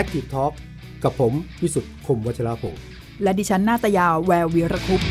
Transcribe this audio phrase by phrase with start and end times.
[0.00, 0.52] Active Talk
[1.04, 1.32] กับผม
[1.62, 2.76] วิสุทธ์คมวัชราภง
[3.22, 5.02] และดิฉันนาตยาแวววีรคุป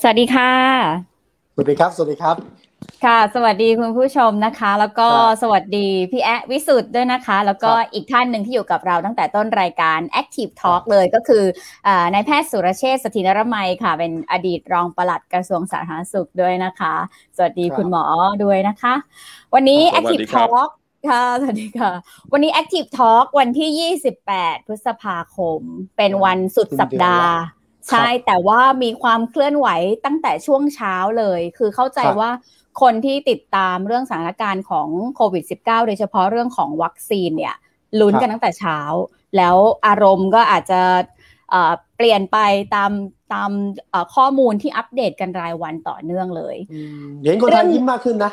[0.00, 0.52] สวัสดีค่ะ
[1.54, 2.36] สวัสดีครับ สวัสดีครับ
[3.04, 11.44] ค่ะ สวัสดีคุณผู้ชมนะคะ แล้วก็ครับสวัสดีพี่แอะวิสุทธ์ด้วยนะคะ แล้วก็ครับอีกท่านหนึ่งที่อยู่กับเราตั้งแต่ต้นรายการ Active Talk เลยก็คือ
[11.86, 16.94] อานายแพทย์สุรเชษฐ์สถินรมัยค่ะ เป็นอดีตรองปลัดกระทรวงสาธารณสุขด้วยนะคะ
[17.36, 18.04] สวัสดีครับคุณหมอ
[18.44, 18.94] ด้วยนะคะ
[19.54, 20.70] วันนี้สวัสดี Active ครับ Talk
[21.08, 21.92] ค่ะ สวัสดีค่ะ
[22.32, 23.94] วันนี้ Active Talk วันที่
[24.26, 25.60] 28 พฤษภาคม
[25.96, 27.34] เป็นวันสุดสัปดาห์
[27.90, 29.68] ใช่แต่ว่ามีความเคลื่อนไหว
[30.04, 32.32] ตั้งแต่ช่วงเช้าเลย คือเข้าใจครับว่า
[32.80, 37.56] คนที่ติดตามเรื่องสถานการณ์ของโควิด -19 โดยเฉพาะเรื่องของวัคซีนเนี่ย
[38.00, 38.78] ลุ้นกันตั้งแต่เช้า
[39.36, 40.80] แล้วอารมณ์ก็อาจจะ
[41.50, 42.38] เอ่อเปลี่ยนไป
[42.74, 42.90] ตาม
[43.32, 43.50] ตาม
[43.90, 48.32] เอ่อข้อมูลที่อัปเดตกันรายวันต่อเนื่องเลยอืมเห็นคนไทยยิ้มมากขึ้นนะ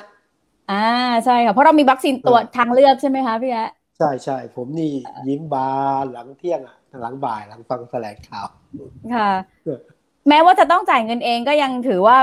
[0.72, 0.88] อ่า
[1.26, 4.92] ใช่ค่ะเพราะเรามีวัคซีนตัวเออทางเลือกใช่ไหมคะพี่แอะใช่ใช่ผมนี่
[5.28, 5.72] ยิ้มบา
[6.04, 8.48] นหลังเที่ยงอะหลังบ่ายหลังฟังแถลงข่าว
[9.16, 9.32] ค่ะ
[9.66, 9.80] เออ
[10.30, 12.18] แม้ว่าจะต้องจ่ายเงินเองก็ยังถือว่า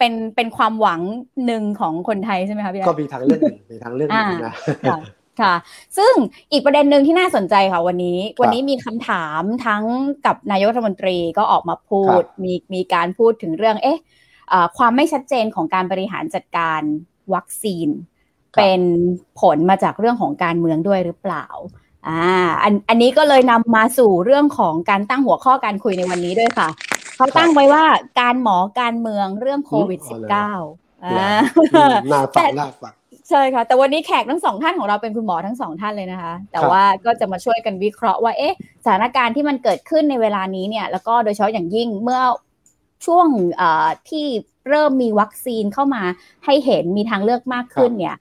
[0.00, 1.00] เป็นเป็นความหวัง
[1.46, 4.54] หนึ่งของคนไทยใช่ไหมคะพี่แอะก็มีทางเลือกหนึ่งมีทางเลือกหนึ่งนะ
[4.90, 4.98] ค่ะ
[5.40, 5.54] ค่ะ
[5.98, 6.12] ซึ่ง
[6.52, 9.84] อีกประเด็นหนึ่งที่น่าสนใจค่ะวันนี้ วันนี้มีคำถามทั้ง
[10.26, 13.98] กับนายกรัฐมนตรีก็ออกมาพูดครับมีมีการพูดถึงเรื่อง เอ๊ะ
[14.48, 16.80] เอ่อความไม่ชัดเจนของการบริหารจัดการ
[17.34, 17.88] วัคซีน
[18.56, 18.80] เป็น
[19.40, 21.46] ผลมาจากเรื่องของการเมืองด้วยหรือเปล่า
[22.08, 22.22] อ่า
[22.62, 26.68] อันอันนี้ก็เลยนำมาสู่เรื่องของการตั้งหัวข้อการคุยในวันนี้ด้วยค่ะ
[27.20, 27.84] เขาตั้งไว้ว่า
[28.20, 30.52] การหมอการเมืองเรื่องโควิดอืม -19 เอา
[31.04, 32.92] อ่าอืมน่าฟังน่าฟัง
[33.28, 38.54] ใช่ค่ะ แต่วันนี้แขกทั้งสองท่านของเราเป็นคุณหมอทั้งสองท่านเลยนะคะ แต่ครับว่าก็จะมาช่วยกันวิเคราะห์ว่าเอ๊ะ
[38.84, 42.20] สถานการณ์ที่มันเกิดขึ้นในเวลานี้เนี่ย แล้วก็โดยเฉพาะอย่างยิ่งเมื่อ
[43.06, 43.26] ช่วง
[43.56, 44.26] เอ่อที่
[44.68, 46.02] เริ่มมีวัคซีนเข้ามา
[46.44, 48.16] ให้เห็นมีทางเลือกมากขึ้นเนี่ย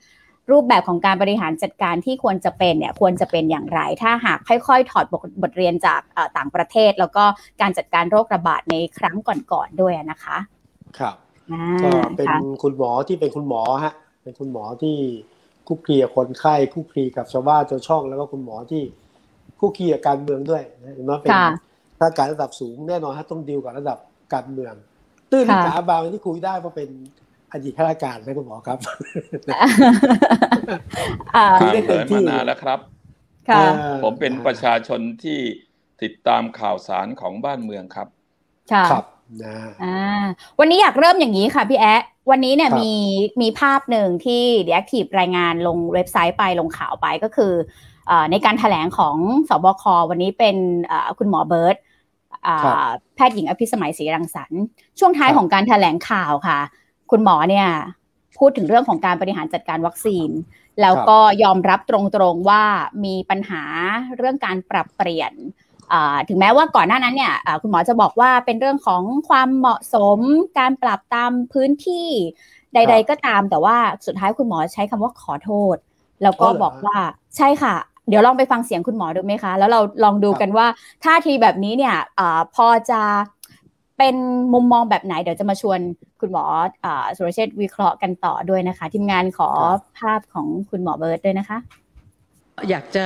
[0.52, 7.24] รูปแบบของการบริหารจัดการที่ควรจะเป็นเนี่ยควรจะเป็นอย่างไร ถ้าหากค่อยๆ ถอดบทบทเรียนจากเอ่อต่างประเทศ แล้วก็
[7.62, 9.16] การจัดการโรคระบาดในครั้ง
[9.52, 10.38] ก่อนๆด้วยนะคะ
[11.00, 11.16] ครับ
[11.52, 13.94] อ่าก็เป็นค่ะคุณหมอที่เป็นคุณหมอฮะ
[14.24, 14.96] เป็นคุณหมอที่
[15.68, 18.84] คุกคีกับคนไข้คุกคีกับชาวบ้านชาวช่อง แล้วก็คุณหมอที่
[19.60, 21.48] คุกคีกับการเมืองด้วยนะเห็นไหมเป็นค่ะ
[22.00, 23.98] ถ้าการระดับสูงแน่นอนฮะต้องดีลกับระดับ
[24.34, 24.74] การเมือง
[25.32, 26.90] ตื้นค่ะขาบางที่คุยได้เพราะเป็น
[27.52, 28.80] อดีตข้าราชการนะคุณหมอครับ
[31.36, 32.80] อ่าคุห่ายงได้เต็เหิมนที่มานานแล้วครับ
[33.50, 35.40] ค่ะเออผมเป็นประชาชนที่
[36.02, 38.08] ติดตามข่าวสารของบ้านเมืองครับ
[38.72, 39.06] ค่ะครับ
[39.44, 40.26] นะอ่า
[40.60, 42.02] วันนี้อยากเริ่มอย่างนี้ค่ะพี่แอะ
[42.32, 42.94] วันนี้เนี่ยครับมี
[43.42, 47.54] มีภาพหนึ่งที่ The Active รายงานลงเว็บไซต์ไปลงข่าวไปก็คือ
[48.08, 49.16] เออในการแถลงของ
[49.50, 51.78] สบควันนี้เป็นเอ่อคุณหมอเบิร์ต
[52.48, 52.76] อ่าครับ
[53.16, 54.64] แพทย์หญิงอภิสมัยศรีรังสรรค์
[55.00, 56.60] ช่วงท้ายครับของการแถลงข่าวค่ะ
[57.12, 57.68] คุณหมอเนี่ย
[58.40, 60.30] พูดถึงเรื่องของการบริหารจัดการวัคซีน
[60.82, 62.64] แล้วก็ยอมรับตรงๆว่า
[63.06, 63.64] มีปัญหา
[64.18, 65.34] เรื่องการปรับเปลี่ยน
[66.30, 70.20] ถึงแม้ว่าก่อนหน้านั้นเนี่ยคุณหมอจะบอกว่าเป็นเรื่องของความเหมาะสม
[70.60, 72.08] การปรับตามพื้นที่
[72.74, 75.76] ใด ๆ ก็ตาม แต่ว่าสุดท้ายคุณหมอใช้คำว่าขอโทษ
[76.24, 76.98] แล้วก็บอกว่า
[77.38, 77.76] ใช่ค่ะ
[78.10, 80.68] เดี๋ยวลองไปฟังเสียงคุณหมอดูไหมคะ แล้วเราลองดูกันว่า
[81.04, 82.22] ท่าทีแบบนี้เนี่ยอ
[82.56, 83.02] พอจะ
[84.00, 84.16] เป็น
[84.54, 85.80] มุมมองแบบไหนเดี๋ยวจะมาชวน
[86.22, 86.44] คุณหมอ
[86.86, 86.88] อ
[87.18, 89.50] สุรเชษวิเคราะห์กันต่อด้วยนะคะ ทีมงานขอ
[90.00, 91.58] ภาพของคุณหมอเบิร์ตด้วยนะคะ
[92.70, 93.06] อยากจะ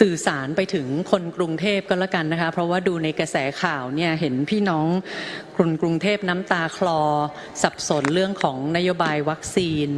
[0.00, 4.86] สื่อสารไปถึงคนกรุงเทพก็แล้วกันนะคะ เพราะว่าดูในกระแสข่าวเนี่ยเห็นพี่น้อง
[5.56, 7.00] คนกรุงเทพน้ำตาคลอ
[7.62, 9.88] สับสนเรื่องของนโยบายวัคซีน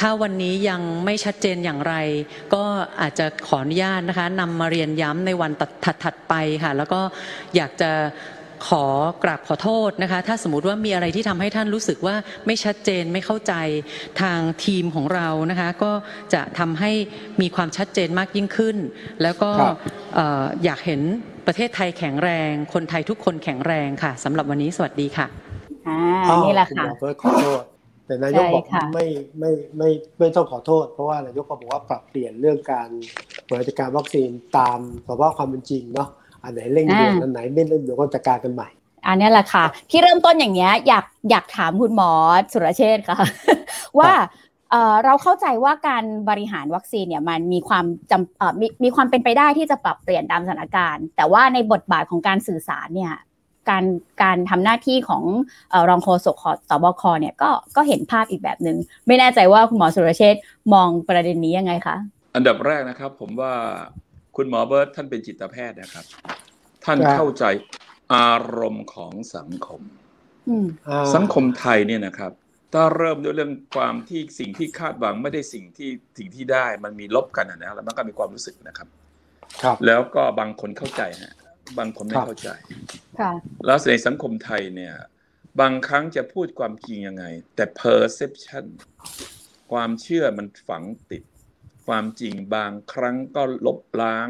[0.00, 1.94] ถ้าวันนี้ยังไม่ชัดเจนอย่างไร
[2.54, 2.64] ก็
[3.00, 5.52] อาจจะขออนุญาตนะคะนำมาเรียนย้ำในวัน
[6.04, 7.00] ถัดๆไปค่ะ แล้วก็
[7.56, 7.90] อยากจะ
[8.68, 8.84] ขอ
[9.24, 13.54] กราบขอโทษนะคะ ถ้าสมมติว่ามีอะไรที่ทำให้ท่านรู้สึกว่าไม่ชัดเจนไม่เข้าใจ
[14.20, 15.92] ทางทีมของเรานะคะ ก็
[16.34, 16.92] จะทำให้
[17.40, 18.76] มีความชัดเจนมากยิ่งขึ้น
[19.22, 19.76] แล้วก็ครับ
[20.14, 21.00] เอ่ออยากเห็น
[21.46, 25.26] ประเทศไทยแข็งแรง คนไทยทุกคนแข็งแรงค่ะสำหรับวันนี้สวัสดีค่ะ
[25.88, 27.62] อ่าอ้าวนี่แหละคุณค่ะหมอเฟิร์สขอโทษ
[28.06, 29.06] แต่นายกใช่บอกค่ะไม่
[29.40, 32.88] ไม่ไม่ไม่ต้องขอโทษ เพราะว่านายกก็บอกว่าปรับเปลี่ยนเรื่องการ
[33.48, 36.08] บริหารจัดการวัคซีนตามสภาพความเป็นจริงเนาะ
[36.46, 38.68] อันไหนเร่งด่วนอันไหนไม่เร่งด่วนก็จัดการกันใหม่
[39.06, 42.10] อันนี้แหละค่ะ ที่เริ่มต้นอย่างเงี้ยอยากอยากถามคุณหมอ
[42.52, 43.18] สุรเชษฐ์ค่ะ
[43.98, 44.12] ว่า
[44.70, 53.14] เอ่อเราเข้าใจว่าการบริหารวัคซีนเนี่ยมันมีความจำเอ่อมีมีความเป็นไปได้ที่จะปรับเปลี่ยนตามสถานการณ์ แต่ว่าในบทบาทของการสื่อสารเนี่ย
[53.68, 53.84] การ
[54.22, 55.22] การทำหน้าที่ของ
[55.70, 56.36] เอ่อรองโฆษก
[56.68, 58.76] สบคเนี่ยก็ก็เห็นภาพอีกแบบหนึ่ง
[59.06, 60.42] ไม่แน่ใจว่าคุณหมอสุรเชษฐ์
[60.72, 61.96] มองประเด็นนี้ยังไงคะ
[62.34, 63.52] อันดับแรกนะครับ ผมว่า
[64.36, 66.04] คุณหมอเบิร์ตท่านเป็นจิตแพทย์นะครับ
[66.84, 67.44] ท่านครับเข้าใจ
[68.14, 69.80] อารมณ์ของสังคม
[70.48, 72.32] อืมอ่าสังคมไทยเนี่ยนะครับ
[72.74, 78.88] ตถ้าเริ่มด้วยเรื่องความที่สิ่งที่คาดหวังไม่ได้สิ่งที่สิ่งที่ได้มันมีลบกันนะแล้วมันก็มีความรู้สึกนะครับ
[79.62, 81.34] ครับ แล้วก็บางคนเข้าใจฮะ
[81.78, 82.50] บางคนไม่ครับเข้าใจ
[83.20, 83.32] ค่ะ
[83.66, 84.94] แล้วในสังคมไทยเนี่ย
[85.60, 87.24] บางครั้งจะพูดความจริงยังไง
[87.54, 88.66] แต่ perception
[89.72, 91.22] ความเชื่อมันฝังติด
[91.86, 94.28] ความจริงบางครั้งก็ลบล้าง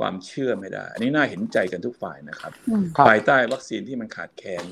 [0.00, 4.64] ความเชื่อไม่ได้ อันนี้น่าเห็นใจกันทุกฝ่ายนะครับอืมครับ ภายใต้วัคซีนที่มันขาดแคลน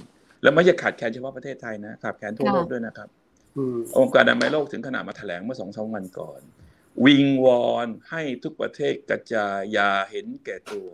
[0.43, 3.09] แล้วไม่ใช่ขาดแคลนเฉพาะประเทศไทยนะ ขาดแคลนทั่วค่ะโลกด้วยนะครับ
[3.57, 6.41] อืมองค์การอนามัยโลกถึงขนาดมาแถลงเมื่อสองสามวันก่อน
[7.05, 10.89] วิงวอนให้ทุกประเทศกระจายอยาเห็นแก่ตัว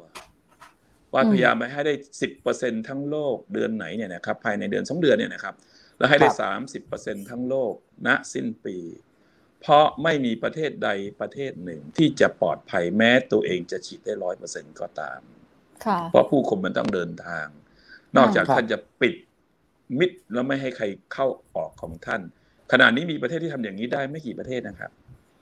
[1.12, 5.54] ว่าอืมพยายามไม่ให้ได้สิบเปอร์เซ็นทั้งโลกเดือนไหนเนี่ยนะครับภายในเดือนสองเดือนเนี่ยนะครับ
[5.98, 7.74] แล้วให้ได้ครับสามสิบเปอร์เซ็นทั้งโลก
[8.06, 8.76] ณสิ้นปี
[9.62, 10.90] เพราะไม่มีประเทศใด
[11.20, 15.20] ประเทศหนึ่งที่จะปลอดภัยแม้ตัวเองจะฉีดได้ร้อยเปอร์เซ็นก็ตาม
[15.86, 17.46] ค่ะเพราะผู้คนมันต้องเดินทาง
[18.16, 19.14] นอกจากครับท่านจะปิด
[19.98, 21.26] มิดแล้วไม่ให้ใครเข้า
[21.56, 22.20] ออกของท่าน
[22.72, 24.90] ขณะนี้มีประเทศที่ทำอย่างนี้ได้ไม่กี่ประเทศนะครับ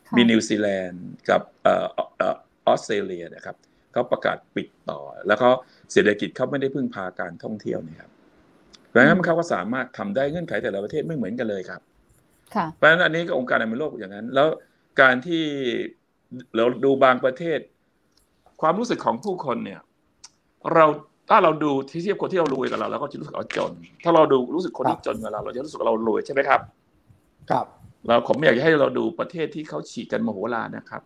[0.08, 1.86] ค่ะมีนิวซีแลนด์กับเอ่อ
[2.18, 2.36] เอ่อ
[2.66, 3.56] ออสเตรเลียนะครับ
[3.92, 5.50] เขาประกาศปิดต่อ แล้วเขา
[5.92, 8.10] เศรษฐกิจเขาไม่ได้พึ่งพาการท่องเที่ยวนะครับ
[8.88, 11.95] เพราะฉะนั้นเขาก็สามารถทำได้เงื่อนไขแต่ละประเทศไม่เหมือนกันเลยครับค่ะ
[12.76, 14.48] เพราะฉะนั้นอันนี้ก็องค์การอนามัยโลกอย่างนั้น แล้ว
[15.00, 15.44] การที่
[16.56, 17.58] เราดูบางประเทศ
[18.60, 19.80] ความรู้สึกของผู้คนเนี่ย
[20.74, 20.86] เรา
[21.30, 23.72] ถ้าเราดูที่เทียบคนที่เรารวยกับเราเราก็จะรู้สึกเราจน
[24.04, 26.60] ถ้าเราดูรู้สึกคนที่จนกับเรา เราจะรู้สึกเรารวยใช่ไหมครับ
[27.50, 27.66] ครับ
[28.06, 31.02] เราผมอยากจะให้เราดูประเทศที่เขาฉีดกันมโหฬารนะครับ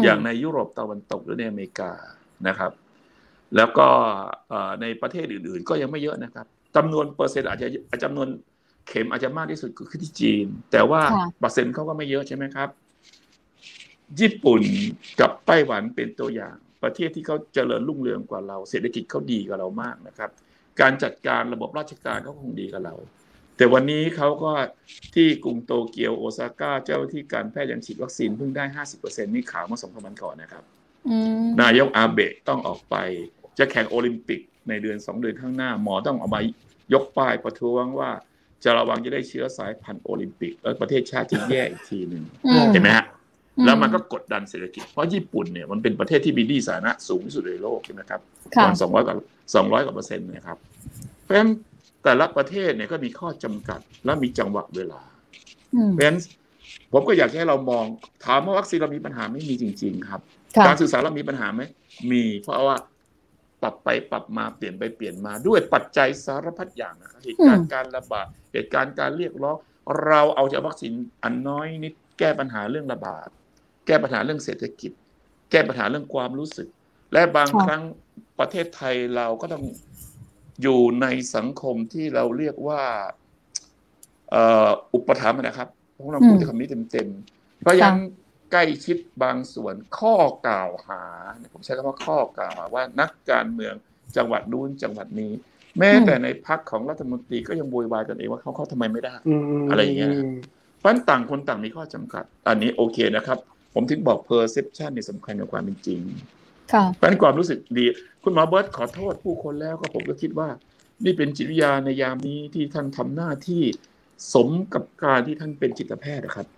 [0.00, 1.90] มอย่างในยุโรปตะวันตกหรือในอเมริกา
[2.48, 2.72] นะครับ
[3.56, 3.86] แล้วก็
[4.48, 6.46] เอ่อในประเทศอื่น ๆ ก็ยังไม่เยอะนะครับ
[6.76, 7.68] จำนวนเปอร์เซ็นต์อาจจะ
[8.04, 8.28] จำนวน
[8.88, 12.68] เข็มอาจจะมากที่สุดก็คือที่จีน แต่ว่าค่ะเปอร์เซ็นต์เขาก็ไม่เยอะใช่ไหมครับ
[14.20, 14.62] ญี่ปุ่น
[15.20, 20.30] กับไต้หวันเป็นตัวอย่าง ประเทศที่เขาเจริญรุ่งเรืองกว่าเรา เศรษฐกิจเขาดีกว่าเรามากนะครับ
[20.80, 22.94] การจัดการระบบราชการเขาคงดีกว่าเรา
[23.56, 24.52] แต่วันนี้เขาก็
[25.14, 28.64] ที่กรุงโตเกียวโอซาก้าเจ้าหน้าที่การแพทย์ยังฉีดวัคซีนเพิ่งได้
[28.98, 30.64] 50%นี่ข่าวเมื่อสองสามวันก่อนนะครับ
[31.08, 32.96] อืมนายกอาเบะต้องออกไป
[33.58, 36.40] จะแข่งโอลิมปิกในเดือนสองเดือนข้างหน้าหมอต้องออกมา
[36.94, 38.10] ยกป้ายประท้วงว่า
[38.64, 43.06] จะระวังจะได้เชื้อสายพันธุ์โอลิมปิก แล้วประเทศชาติจะแย่อีกทีหนึ่งอืมเห็นไหมฮะ
[43.58, 48.20] อืแล้วมันก็กดดันเศรษฐกิจ เพราะญี่ปุ่นเนี่ยมันเป็นประเทศที่มีหนี้สาธารณะสูงที่สุดในโลกใช่ไหมครับ
[48.54, 49.14] ค่ะก่อนสองร้อยกว่า
[49.54, 50.58] สองร้อยกว่าเปอร์เซ็นต์นะครับ
[51.22, 51.50] เพราะฉะนั้น
[52.04, 55.00] แต่ละประเทศเนี่ยก็มีข้อจำกัดและมีจังหวะเวลา
[55.74, 56.18] อืมเพราะฉะนั้น
[56.92, 57.84] ผมก็อยากให้เรามอง
[58.24, 60.20] ถามว่าวัคซีนเรามีปัญหาไม่มีจริง ๆ ครับ
[60.56, 61.62] ค่ะการสื่อสารเรามีปัญหาไหม
[62.10, 62.95] มีเพราะว่าป
[63.66, 69.56] รับไปปรับมาเปลี่ยนไปเปลี่ยนมาด้วยปัจจัยสารพัดอย่างนะครับเหตุการณ์การระบาดเหตุการณ์การเรียกร้อง
[70.06, 70.92] เราเอาจากวัคซีน
[71.22, 73.28] อันน้อยนิดแก้ปัญหาเรื่องระบาด
[73.86, 74.92] แก้ปัญหาเรื่องเศรษฐกิจ
[75.50, 76.68] แก้ปัญหาเรื่องความรู้สึก
[77.12, 77.82] และบางครั้ง
[78.38, 79.64] ประเทศไทยเราก็ต้อง
[80.62, 82.82] อยู่ในสังคมที่เราเรียกว่า
[84.34, 84.36] อ,
[84.68, 88.00] อ,อุปถัมภ์นะครับผมเราพูดคำนี้เต็มๆเพราะฉะนั้น
[88.52, 90.16] ใกล้ชิดบางส่วนข้อ
[90.46, 91.02] กล่าวหา
[91.52, 93.74] ผมใช้คำว่าข้อกล่าวหาว่านักการเมือง
[94.16, 95.32] จังหวัดนู้นจังหวัดนี้
[95.78, 100.24] แม้แต่ในพักของรัฐมนตรีก็ยังโวยวายกันเองว่าเขาเขาทำไมไม่ได้อืมอะไรอย่างเงี้ยนะ
[100.78, 103.38] เพราะฉะนั้นต่างคนต่างมีข้อจำกัด อันนี้โอเคนะครับ
[103.74, 106.00] ผมถึงบอก perception ในสำคัญกับความเป็นจริง
[106.72, 107.86] ค่ะเพราะฉะนั้นความรู้สึกดี
[108.22, 110.48] คุณหมอเบิร์ตขอโทษผู้คนแล้วก็ผมก็คิดว่า
[111.04, 113.62] นี่เป็นจิตวิทยาในยามนี้ที่ท่านทำหน้าที่
[114.34, 116.55] สมกับการที่ท่านเป็นจิตแพทย์นะครับค่ะ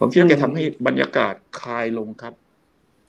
[0.00, 2.34] ผมคิดว่าแกทำให้บรรยากาศคลายลงครับ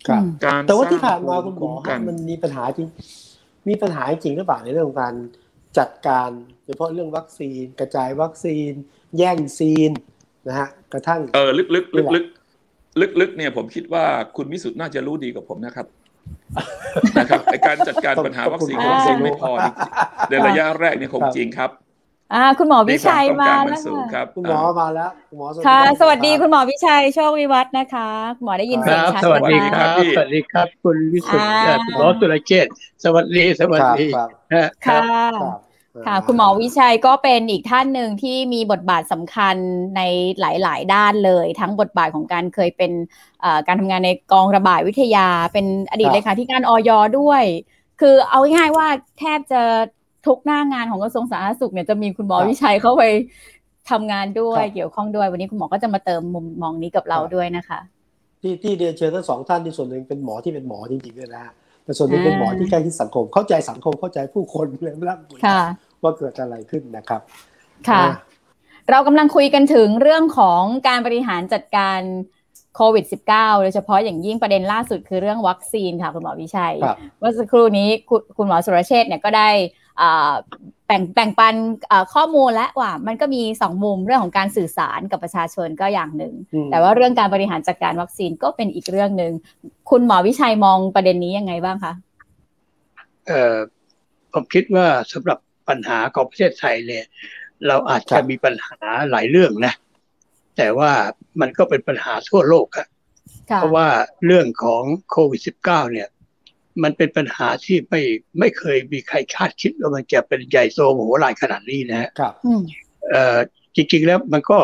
[0.08, 2.88] ครับอืมการแต่ว่าสร้ที่ผ่านมาภูคุณหมคุ้อกันมันมีปัญหาจริง
[3.70, 5.15] มีปัญหาจริงหรือเปล่าในเรื่องของการ
[5.77, 6.29] จัดการ
[6.63, 8.72] โดยเฉพาะเรื่องวัคซีน กระจายวัคซีน
[9.17, 9.91] แย่งซีน
[10.48, 12.25] นะฮะกระทั่งเออลึกๆลึกนี่ๆแหลึละก
[13.01, 14.03] ลึกลึกๆเนี่ยผมคิดว่า
[14.36, 15.88] คุณวิสุทธ์น่าจะรู้ดีกว่าผมนะครับ
[17.20, 21.70] นะครับในการจัดการปัญหาวัคซีนต้องวัคซีนต้องไม่พอจริงๆในระยะแรกเนี่ยคงจริงครับ
[22.33, 32.73] อ่าคุณหมอวิชัยในควมาต้องการแล้วนสูงคค่ะรับคุณหมอมาแล้วคุณหมอค่ะรับสวัสดีคุณหมอวิชัยโชควิวัฒน์นะคะคุณหมอได้ยินคเสียงรับชัดสวัสดีนะคคะรับพี่สวัสดีครับ คุณวิสุทธิ์อ่าเอ่อคุณหมอสุรเชษฐ์
[33.03, 35.03] สวัสดีสวัสครับดีครับฮะคค่ะรับ
[35.39, 35.59] ครับ
[36.05, 39.55] ค่ะ คุณหมอวิชัยก็เป็นอีกท่านหนึ่งที่มีบทบาทสำคัญ
[39.95, 40.01] ใน
[40.39, 42.91] หลาย ๆ ด้านเลย ทั้งบทบาทของการเคยเป็น
[43.41, 47.43] เอ่อการทำงานในกองระบาดวิทยา เป็นอดีตครับเลขาธิการออยด้วย
[48.01, 48.87] คือเอาง่ายๆว่า
[49.19, 49.61] แทบจะ
[50.27, 53.03] ทุกหน้างานของกระทรวงสาธารณสุขเนี่ยจะมีคุณหมอวิชัยเข้าไป
[53.91, 57.79] ทำงานด้วยเกี่ยวข้องด้วย วันนี้คุณหมอก็จะมาเติมมุมมองนี้กับเราด้วยนะคะ
[58.41, 61.53] ที่ที่เรียนเชิญทั้งสองท่านที่ส่วนหนึ่งเป็นหมอที่เป็นหมอจริงๆด้วยนะฮะ
[61.83, 65.61] แต่ส่วนหนึ่งเป็นหมอที่ใกล้ชิดสังคม เข้าใจสังคมเข้าใจผู้คนเลยไม่รับคุยค่ะ
[66.03, 67.21] ว่าเกิดอะไรขึ้นนะครับ
[67.89, 68.11] ค่ะอ่า
[68.89, 71.99] เรากำลังคุยกันถึงเรื่องของการบริหารจัดการ
[72.75, 79.81] โควิด -19 โดยเฉพาะอย่างยิ่งประเด็นล่าสุดคือเรื่องวัคซีนค่ะ คุณหมอวิชัยครับเมื่อสักครู่นี้คุณคุณหมอสุรเชษฐ์เนี่ยก็ได้อ่า
[80.88, 81.55] แบ่งแบ่งปัน
[81.88, 89.33] เอ่อข้อมูลและว่ามันก็มีสองมุมเรื่องของการสื่อสารกับประชาชนก็อย่างหนึ่งอืมแต่ว่าเรื่องการบริหารจัดการวัคซีนก็เป็นอีกเรื่องหนึ่ง
[89.89, 91.93] คุณหมอวิชัยมองประเด็นนี้ยังไงบ้างคะ
[93.27, 93.57] เอ่อ
[94.33, 97.05] ผมคิดว่าสำหรับปัญหาของประเทศไทยเนี่ย
[97.67, 98.77] เราอาจครัจะบมีปัญหา
[99.12, 99.73] หลายเรื่องนะ
[100.57, 100.91] แต่ว่า
[101.41, 102.88] มันก็เป็นปัญหาทั่วโลกครับ
[103.51, 103.88] ค่ะเพราะว่า
[104.25, 106.07] เรื่องของโควิด -19 เนี่ย
[106.83, 108.01] มันเป็นปัญหาที่ไม่
[108.39, 112.61] ไม่เคยมีใครคาดคิดว่ามันจะเป็นใหญ่โตโมโหลานขนาดนี้นะฮะครับอืม
[113.09, 113.37] เอ่อ
[113.75, 114.57] จริง ๆ แล้วมันก็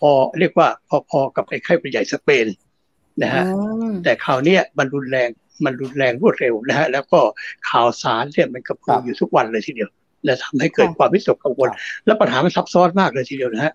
[0.00, 0.68] พอๆเรียกว่า
[1.10, 2.46] พอๆกับไอ้ไข้หวัดใหญ่สเปน
[3.22, 5.28] นะฮะอืมแต่คราวเนี้ยมันรุนแรง
[5.64, 7.20] มันรุนแรงรวดเร็วนะฮะแล้วก็
[7.70, 9.90] ข่าวสารเนี่ยมันกระพืครัอบอยู่ทุกวันเลยทีเดียว
[10.24, 13.72] และทำให้เกิดค่ะความวิตกกังวลครับและปัญหามันซับซ้อนมากเลยทีเดียวนะฮะ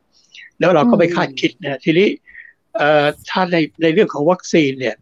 [0.60, 2.08] แล้วเราก็ไม่คาดคิดนะฮะทีนี้
[2.78, 4.96] เอ่อถ้าในในเรื่องของวัคซีนเนี่ย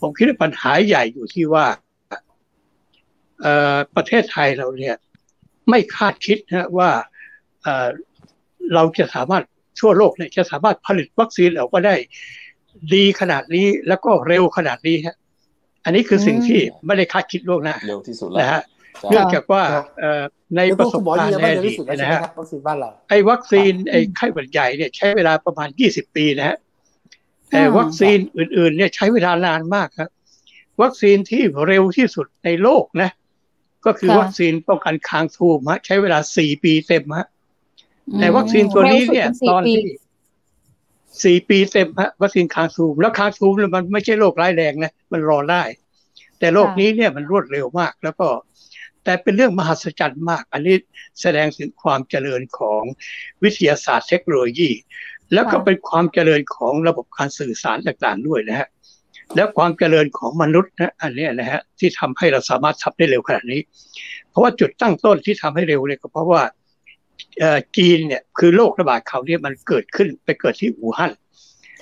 [0.00, 1.81] ผมคิดว่าปัญหาใหญ่อยู่ที่ว่าเอ่อ
[3.96, 4.96] ประเทศไทยเราเนี่ย
[5.70, 6.90] ไม่คาดคิดนะฮะว่า
[7.62, 7.88] เอ่อ
[8.74, 9.44] เราจะสามารถ
[9.80, 11.94] ทั่วโลกเนี่ยจะสามารถผลิตวัคซีนออกมาได้
[12.94, 15.16] ดีขนาดนี้แล้วก็เร็วขนาดนี้ฮะ
[15.84, 18.62] อันนี้คือสิ่งที่ไม่ได้คาดคิดล่วงหน้าเร็วที่สุดแล้วนะฮะ
[19.00, 20.22] ใช่เนื่องจากว่าครับเอ่อ
[20.56, 26.56] ในในประสคุบณหมอการยืนณ์ยันในว่าอเร็วดีที่ตสุดแล้วเนยใช่ไหมนะฮะครับวัคซีนบ้านเราไอ้วัคซีนครับไอ้ไข้หวัดใหญ่เนี่ยใช้เวลาประมาณ 20 ปีนะฮะ
[27.50, 30.10] แต่อืมวัคซีนอื่นๆเนี่ยใช้เวลานานมากครับ
[30.82, 33.10] วัคซีนที่เร็วที่สุดในโลกนะ
[33.86, 37.26] ก็คือค่ะวัคซีนป้องกันคางทูมฮะใช้เวลา4ปีเต็มฮะ
[38.18, 39.96] แต่วัคซีนตัวนี้เนี่ยร็วสุดตอนสี่ปีที่
[41.24, 45.62] สี่ปีเต็มฮะวัคซีนคางทูมแล้วคางทูมเนี่ยมันไม่ใช่โรคร้ายแรงนะมันรอได้
[46.38, 48.26] แต่โรคนี้เนี่ยมันรวดเร็วมาก แล้วก็
[49.04, 50.76] แต่เป็นเรื่องมหัศจรรย์มาก อันนี้
[51.20, 52.82] แสดงถึงความเจริญของ
[53.42, 54.70] วิทยาศาสตร์เทคโนโลยี
[55.34, 58.68] แล้วก็ค่ะเป็นความเจริญของระบบการสื่อสารต่างๆด้วยนะฮะ
[59.36, 63.60] แล้วความเจริญของมนุษย์นะอันเนี้ยนะฮะที่ทำให้เราสามารถทำได้เร็วขนาดนี้
[64.30, 66.42] เพราะว่าจุดตั้งต้นที่ทำให้เร็วเนี่ยก็เพราะว่า
[67.38, 71.12] เอ่อจีนเนี่ยคือโรคระบาดเขาวเนี่ยมันเกิดขึ้นไปเกิดที่อู่ฮั่น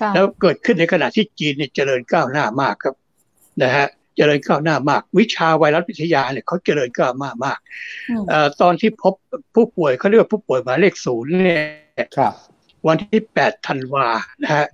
[0.00, 2.94] ค่ะแล้วเกิดขึ้นในขณะที่จีนเนี่ยเจริญก้าวหน้ามากครับ
[3.62, 7.58] นะฮะเจริญก้าวหน้ามาก วิชาไวรัสวิทยาเนี่ยเขาเจริญก้าวหน้ามาก
[8.10, 9.14] อืมเอ่อตอนที่พบ
[9.54, 11.58] ผู้ป่วยเขาเรียกว่าผู้ป่วยหมายเลขศูนย์เนี่
[12.04, 12.32] ยครับ
[12.86, 14.06] วันที่8ธันวา
[14.42, 14.66] นะฮะ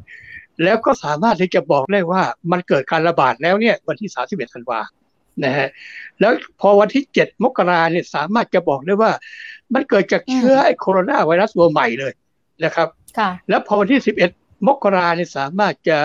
[0.65, 2.23] แล้วก็สามารถที่จะบอกได้ว่า
[2.53, 4.81] มันเกิดการระบาดแล้วเนี่ยวันที่ 31ธันวา
[5.45, 5.69] นะฮะ
[6.21, 9.11] แล้วพอวันที่ 7 มกราเนี่ยสามารถจะบอกได้ว่า
[9.75, 12.13] มันเกิดจากเชื้อไอ้โคโรนาไวรัสตัวใหม่เลย
[12.65, 14.01] นะครับค่ะแล้วพอวันที่
[14.33, 15.99] 11 มกราเนี่ยสามารถจะ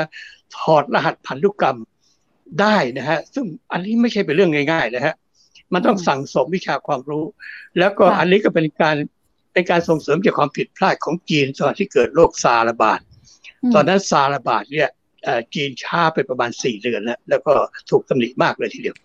[0.57, 1.79] ถอดรหัสพันธุกรรม
[2.61, 5.13] ได้นะฮะซึ่งอันนี้ไม่ใช่เป็นเรื่องง่ายๆนะฮะ
[5.73, 7.25] มันต้องอืมสั่งสมวิชาความรู้
[7.79, 8.95] แล้วก็ค่ะอันนี้ก็เป็นการ
[9.53, 12.99] เป็นการส่งเสริมจากความผิดพลาดของจีนตอนที่เกิดโรคซาร์ระบาด
[13.73, 14.89] ตอนนั้นซาร์ระบาดเนี่ย
[15.23, 17.53] เอ่อจีนช้าไปประมาณสี่เดือนแล้วแล้วก็
[17.89, 18.95] ถูกตำหนิมากเลยทีเดียว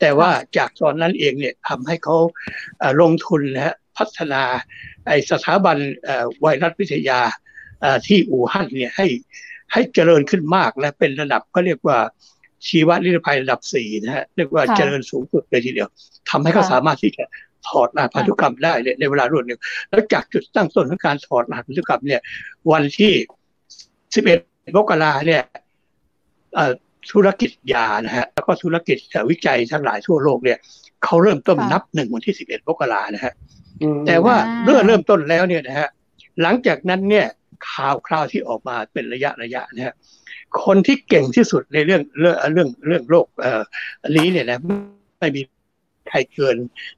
[0.00, 2.16] แต่ว่าจากตอนนั้นเองเนี่ยทำให้เขา
[2.78, 4.42] เอ่อลงทุนนะฮะพัฒนา
[5.06, 7.20] ไอสถาบันเอ่อไวรัสวิทยา
[7.80, 9.06] เอ่อที่อู่ฮั่นเนี่ยให้
[9.72, 11.98] ให้เจริญขึ้นมากและเป็นระดับก็เรียกว่า
[12.66, 15.88] ชีวนิรภัยระดับสี่นะฮะเรียกว่าค่ะเจริญสูงสุดเลยทีเดียว
[16.30, 17.24] ทำให้เขาค่ะสามารถที่จะ
[17.68, 22.20] ถอดรหัสพันธุกรรมได้เนี่ยในเวลารวดเร็วแล้วจากจุดตั้งต้นของการถอดรหัสพันธุกรรมเนี่ย
[22.72, 23.12] วันที่
[24.14, 25.42] 11มกราเนี่ย
[26.54, 26.72] เอ่อ
[27.12, 28.96] ธุรกิจยานะฮะแล้วก็ธุรกิจ
[29.30, 30.58] วิจัยทั้งหลายทั่วโลกเนี่ย
[31.04, 33.32] เขาเริ่มต้นค่ะนับหนึ่งวันที่ 11มกรานะฮะ
[33.82, 35.88] อืมแต่ว่าอ่าเมื่อเริ่มต้นแล้วเนี่ยนะฮะ
[36.42, 37.26] หลังจากนั้นเนี่ย
[37.70, 39.94] ข่าวคราวที่ออกมาเป็นระยะระยะนะฮะ
[40.64, 43.62] คนที่เก่งที่สุดในเรื่องเรื่องเรื่องเรื่องโรคเอ่อ
[44.02, 44.58] อันนี้เนี่ยนะ
[45.20, 45.42] ไม่มี
[46.10, 46.56] ใครเกิน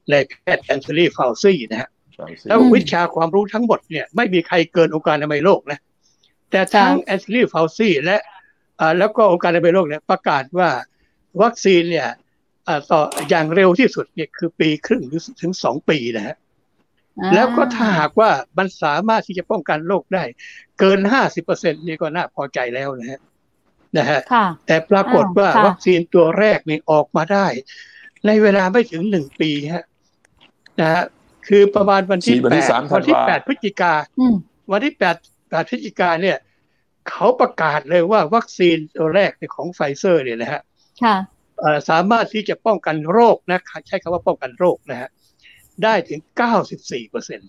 [0.09, 1.89] ในแพทย์แอนโทนีฟาวซี่นะฮะ
[2.47, 5.79] แล้วอืมวิชาความรู้ทั้งหมดเนี่ยไม่มีใครเกินองค์การอนามัยโลกนะ
[6.53, 8.17] แต่ทั้งแอน o ลีฟาวซี่และ
[8.79, 10.69] อ่าแล้วก็องค์การอนามัยโลกเนี่ยประกาศว่า
[11.41, 12.09] วัคซีนเนี่ย
[12.67, 16.35] อ่าต่ออย่างเร็วที่สุดเนี่ยคือปีครึ่งหรือถึงสองปีนะฮะ
[17.19, 20.23] อ่าแล้วก็ถ้าหากว่ามันสามารถที่จะป้องกันโรคได้
[20.79, 23.19] เกินห้าสิบเปอร์เซ็นนี่ก็น่าพอใจแล้วนะฮะ
[23.97, 27.47] นะฮะค่ะแต่ปรากฏว่าอ่าค่ะวัคซีนตัวแรกนี่ออกมาได้
[28.25, 29.83] ในเวลาไม่ถึงหนึ่งปีฮะ
[30.81, 31.03] นะฮะ
[31.47, 34.35] คือประมาณวันที่ฉีดวันแปที่ด3วันที่ธันวาแปดพฤศจิกาอืม
[34.71, 35.15] วันที่แปด
[35.53, 36.37] แปดพฤศจิกาเนี่ย
[37.09, 40.61] เขาประกาศเลยว่าวัคซีนตัวแรกเนี่ยของไฟเซอร์เนี่ยนะฮะ
[41.03, 41.15] ค่ะ
[41.59, 45.09] เอ่อสามารถที่จะป้องกันโรคนะใช้คำว่าป้องกันโรคนะฮะ
[45.83, 46.19] ได้ถึง
[46.65, 47.47] 94เปอร์เซ็นต์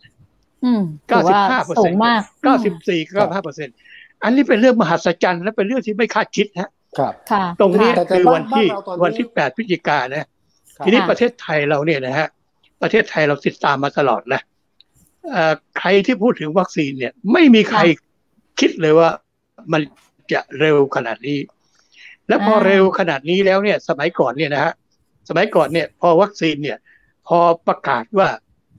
[0.64, 2.22] อืมถือว่า95เปอร์สูเซ็นงต์มาก
[2.64, 3.74] 94 95เปอร์เซ็นต์
[4.22, 6.68] อันนี้เป็นเรื่องมหัศจรรย์และเป็นเรื่องที่ไม่คาดคิดนะ
[6.98, 12.28] ครับค่ะตรงนี้แต่แต่คือบ้านวันที่บ้านเราตอนนี้วันที่ 8 พฤศจิกายนนะครับทีนี้ค่ะประเทศไทยเราเนี่ยนะฮะ
[12.82, 14.52] ประเทศไทยเราติดตามมาตลอดนะเอ่อ
[15.78, 17.80] ใครที่พูดถึงวัคซีนเนี่ย ไม่มีใคร
[18.60, 19.08] คิดเลยว่า
[19.72, 19.82] มัน
[20.32, 21.38] จะเร็วขนาดนี้
[22.28, 24.72] และพอเร็วขนาดนี้แล้วเนี่ย สมัยก่อนเนี่ยนะฮะ
[25.28, 26.78] สมัยก่อนเนี่ย พอวัคซีนเนี่ย
[27.28, 27.38] พอ
[27.68, 28.28] ประกาศว่า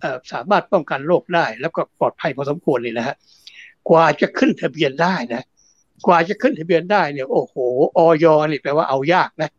[0.01, 3.15] เอ่อสามารถป้องกันโรคได้ แล้วก็ปลอดภัยพอสมควรเลยนะฮะ
[3.89, 5.43] กว่าจะขึ้นทะเบียนได้นะ
[6.05, 7.55] กว่าจะขึ้นทะเบียนได้เนี่ย โอ้โห
[7.97, 9.49] ออยนี่แปลว่าเอายากนะ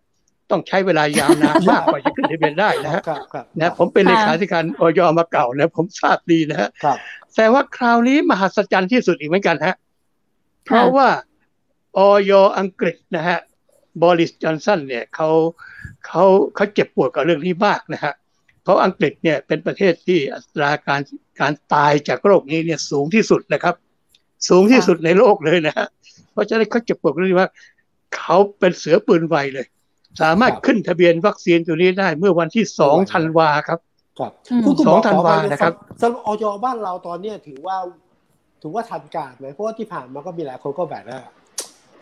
[0.50, 6.98] ต้องใช้เวลายาวนานมากกว่าจะขึ้นทะเบียนได้นะฮะครับครับนะผมเป็นเลขาธิการออยมาเก่านะผมทราบดีนะฮะครับ
[7.36, 9.74] แต่ว่าคราวนี้มหัศจรรย์ที่สุดอีกเหมือนกันฮะ
[10.64, 11.08] เพราะว่า
[11.98, 13.38] ออยอังกฤษนะฮะ
[14.02, 15.28] บริสจอนสันเนี่ยเขา
[16.06, 16.24] เขา
[16.54, 18.12] เขาเจ็บปวดกับเรื่องนี้มากนะฮะ
[18.62, 21.00] เพราะอังกฤษเนี่ยเป็นประเทศที่อัตราการ
[21.40, 23.74] การตายจากโรคนี้เนี่ยสูงที่สุดนะครับ
[24.48, 25.86] สูงที่สุดในโลกเลยนะฮะ
[26.32, 27.50] เพราะฉะนั้นเขาเจ็บปวดกับเรื่องนี้ว่า
[28.16, 29.66] เขาเป็นเสือปืนไวเลย
[30.22, 33.78] สามารถขึ้นทะเบียนวัคซีนตัวนี้ได้เมื่อวันที่สองธันวาครับ
[34.18, 37.76] ครับอืมคุณคุณหสมองอธันวาขอไปนะครับสำหรับออยบ้านเราตอนเนี้ยถือว่า
[38.62, 41.20] ถือว่าทันการไหมเพราะว่าที่ผ่านมาก็มีหลายคนก็แบบว่า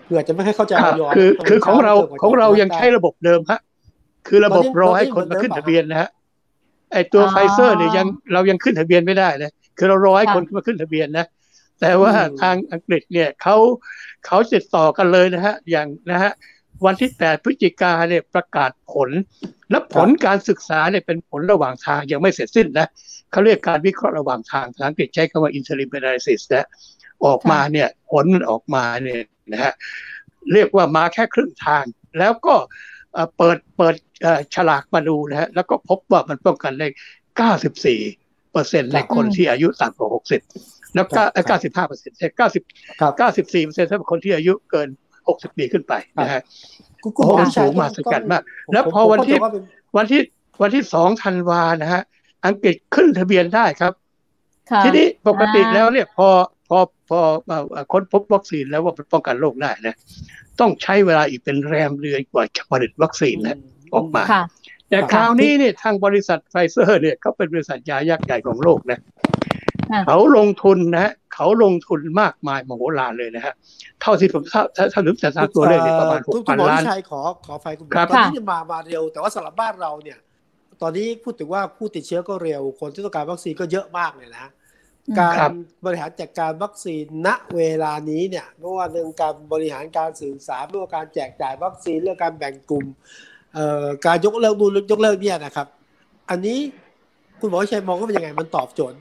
[0.04, 3.60] เผื่อจะไม่ให้เข้าใจคอรับอยคือทำไมคือของเราช้ของเรายังใช้ระบบเดิมฮะ
[4.28, 6.08] คือระบบรอให้คนมาขึ้นทะเบียนนะฮะ
[6.92, 11.26] ไอตัวอ๋อไฟเซอร์เนี่ยยังเรายังขึ้นทะเบียนไม่ได้นะคือเรารอให้คนมาขึ้นทะเบียนนะ
[11.80, 13.56] แต่ว่าทางอังกฤษเนี่ยเขา
[14.26, 16.32] เขาติดต่อกันเลยนะฮะอย่างนะฮะ
[16.84, 19.10] วันที่ 8 พฤศจิกาเนี่ยประกาศผล
[19.70, 22.86] และผลการศึกษาเนี่ยเป็นผลระหว่างทางยังไม่เสร็จสิ้นนะ
[23.30, 26.66] เขาเรียกการวิเคราะห์ระหว่างทางภาษาอังกฤษใช้คำว่า interim analysis นะ
[27.26, 29.22] ออกมาเนี่ยผลมันออกมาเนี่ย
[29.52, 29.72] นะฮะ
[30.52, 31.84] เรียกว่ามาแค่ครึ่งทาง
[32.18, 32.54] แล้วก็
[33.12, 36.88] เอ่อเปิดเปิดเอ่อฉลากมาดูนะฮะแล้วก็พบว่ามันป้องกันได้
[37.54, 40.08] 94เปอร์เซ็นต์ในคนที่อายุต่ำกว่า
[40.52, 42.62] 60 แล้วก็เก้าสิบห้าเปอร์เซ็นต์เก้าสิบ
[43.00, 44.88] ครับเก้าสิบสี่เปอร์เซ็นต์สำหรับคนที่อายุเกิน
[45.28, 46.42] หกสิบปีขึ้นไปนะฮะ
[47.02, 49.62] คุณคุณหมอโอ้โหชัยสูงมหัศจรรย์มากผแล้วผมพอวันที่ผมเข้าใจาเป็น
[49.96, 50.20] วันที่
[50.62, 52.02] วันที่สองธันวานะฮะ
[52.46, 53.92] อังกฤษขึ้นทะเบียนได้ครับ
[54.70, 56.28] ค่ะทีนี้ปกติอ่าแล้วเนี่ยพอ
[56.68, 56.78] พอ
[57.08, 59.94] พอเอ่อค้นพบวัคซีนแล้วว่ามันป้องกันโรคได้นะ
[60.60, 63.58] ต้องใช้เวลาอีกเป็นแรมเดือนกว่าจะผลิตวัคซีนนะ
[63.94, 64.42] ออกมาค่ะ
[64.88, 68.98] แต่คราวนี้เนี่ยทางบริษัทไฟเซอร์เนี่ยเขาเป็นบริษัทยายักษ์ใหญ่ของโลกนะ
[69.90, 73.54] ค่ะเขาลงทุนนะฮะ เขาลงทุนมากมายมโหฬารเลยนะฮะ
[74.00, 80.18] เท่าที่ผมทราบถ้าถ้าถึงแต่ทราบตัวเลขเนี่ยประมาณหคุกณคุพัณนหมอล้านวิชัยขอขอไฟคุณหมอครับตอนนี้เนี่ยมามาเร็ว แต่ว่าสำหรับบ้านเราเนี่ย
[80.82, 84.46] ตอนนี้พูดถึงว่าผู้ติดเชื้อก็เร็ว คนที่ต้องการวัคซีนก็เยอะมากเลยนะ
[85.08, 85.52] อืมการครับ
[85.86, 92.86] บริหารจัดการวัคซีนณเวลานี้เนี่ยไม่ว่าเรื่องการบริหารการสื่อสารไม่ว่าการแจกจ่ายวัคซีนเรื่องการแบ่งกลุ่ม
[93.54, 95.66] เอ่อการยกเลิกดูนยกเลิกเนี่ยนะครับ
[96.30, 96.58] อันนี้
[97.40, 98.98] คุณหมอวิชัยมองว่าเป็นยังไงมันตอบโจทย์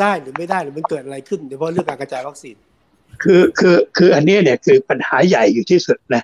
[0.00, 2.56] ได้หรือไม่ได้หรือมันเกิดอะไรขึ้นโดยเฉพาะเรื่องการกระจายวัคซีน
[3.22, 6.22] คือคือคืออันนี้เนี่ยคือปัญหาใหญ่อยู่ที่สุดนะ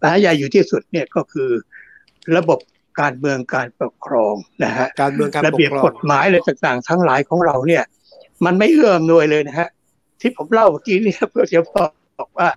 [0.00, 1.50] ปัญหาใหญ่อยู่ที่สุดเนี่ยก็คือ
[2.36, 2.58] ระบบ
[3.00, 7.84] การเมืองการปกครองนะฮะการเมืองการระปกเบียบครองกฎหมายอะไรต่างๆ ทั้งหลายของเราเนี่ย
[8.44, 9.68] มันไม่เอื้ออำนวยเลยนะฮะ
[10.20, 11.76] ที่ผมเล่าเมื่อกี้เนี่ยเพื่อจะบ
[12.22, 12.48] อกว่า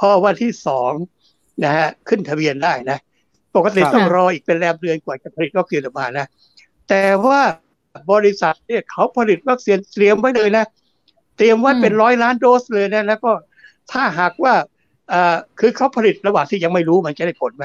[0.00, 0.92] พอวันที่สอง
[1.64, 2.98] นะฮะขึ้นทะเบียนได้นะ
[3.56, 6.26] ปกติครับต้องรออีกเป็นแรมเดือนกว่าจะผลิตวัคซีนออกมานะ
[6.88, 7.40] แต่ว่า
[8.12, 10.64] บริษัทเนี่ยเขาผลิตวัคซีนเตรียมไว้เลยนะ
[11.36, 13.32] เตรียมไว้อืมเป็นร้อยล้านโดสเลยนะแล้วก็
[13.92, 14.54] ถ้าหากว่า
[15.10, 17.64] เอ่อคือเขาผลิตระหว่างที่ยังไม่รู้มันจะได้ผลไหม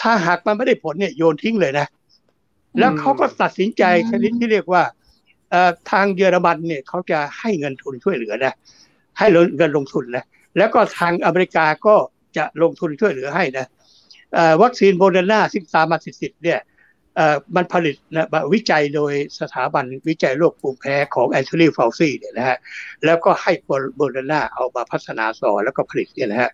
[0.00, 1.86] ถ้าหากมันไม่ได้ผลเนี่ยโยนทิ้งเลยนะ
[2.78, 4.82] แล้วเขาก็ตัดสินใจอืมชนิดที่เรียกว่า
[5.50, 8.54] เอ่อทางเยอรมันเนี่ยเขาจะให้เงินทุนช่วยเหลือนะ
[9.18, 10.24] ให้เงินลงทุนนะ
[10.58, 11.94] แล้วก็ทางอเมริกาก็
[12.36, 13.66] จะลงทุนช่วยเหลือให้นะ
[14.34, 16.71] เอ่อวัคซีนโมเดอร์นาซึ่งตามมาติดๆเนี่ยเอ่อ
[17.56, 22.58] มันผลิตนะวิจัยโดยสถาบันวิจัยโรคภูมิแพ้ของแอนโทนีฟาวซีเนี่ยนะฮะ
[23.04, 23.52] แล้วก็ให้
[23.96, 26.50] โมเดอร์นาเอามาพัฒนาต่อแล้วก็ผลิตเนี่ยนะฮะ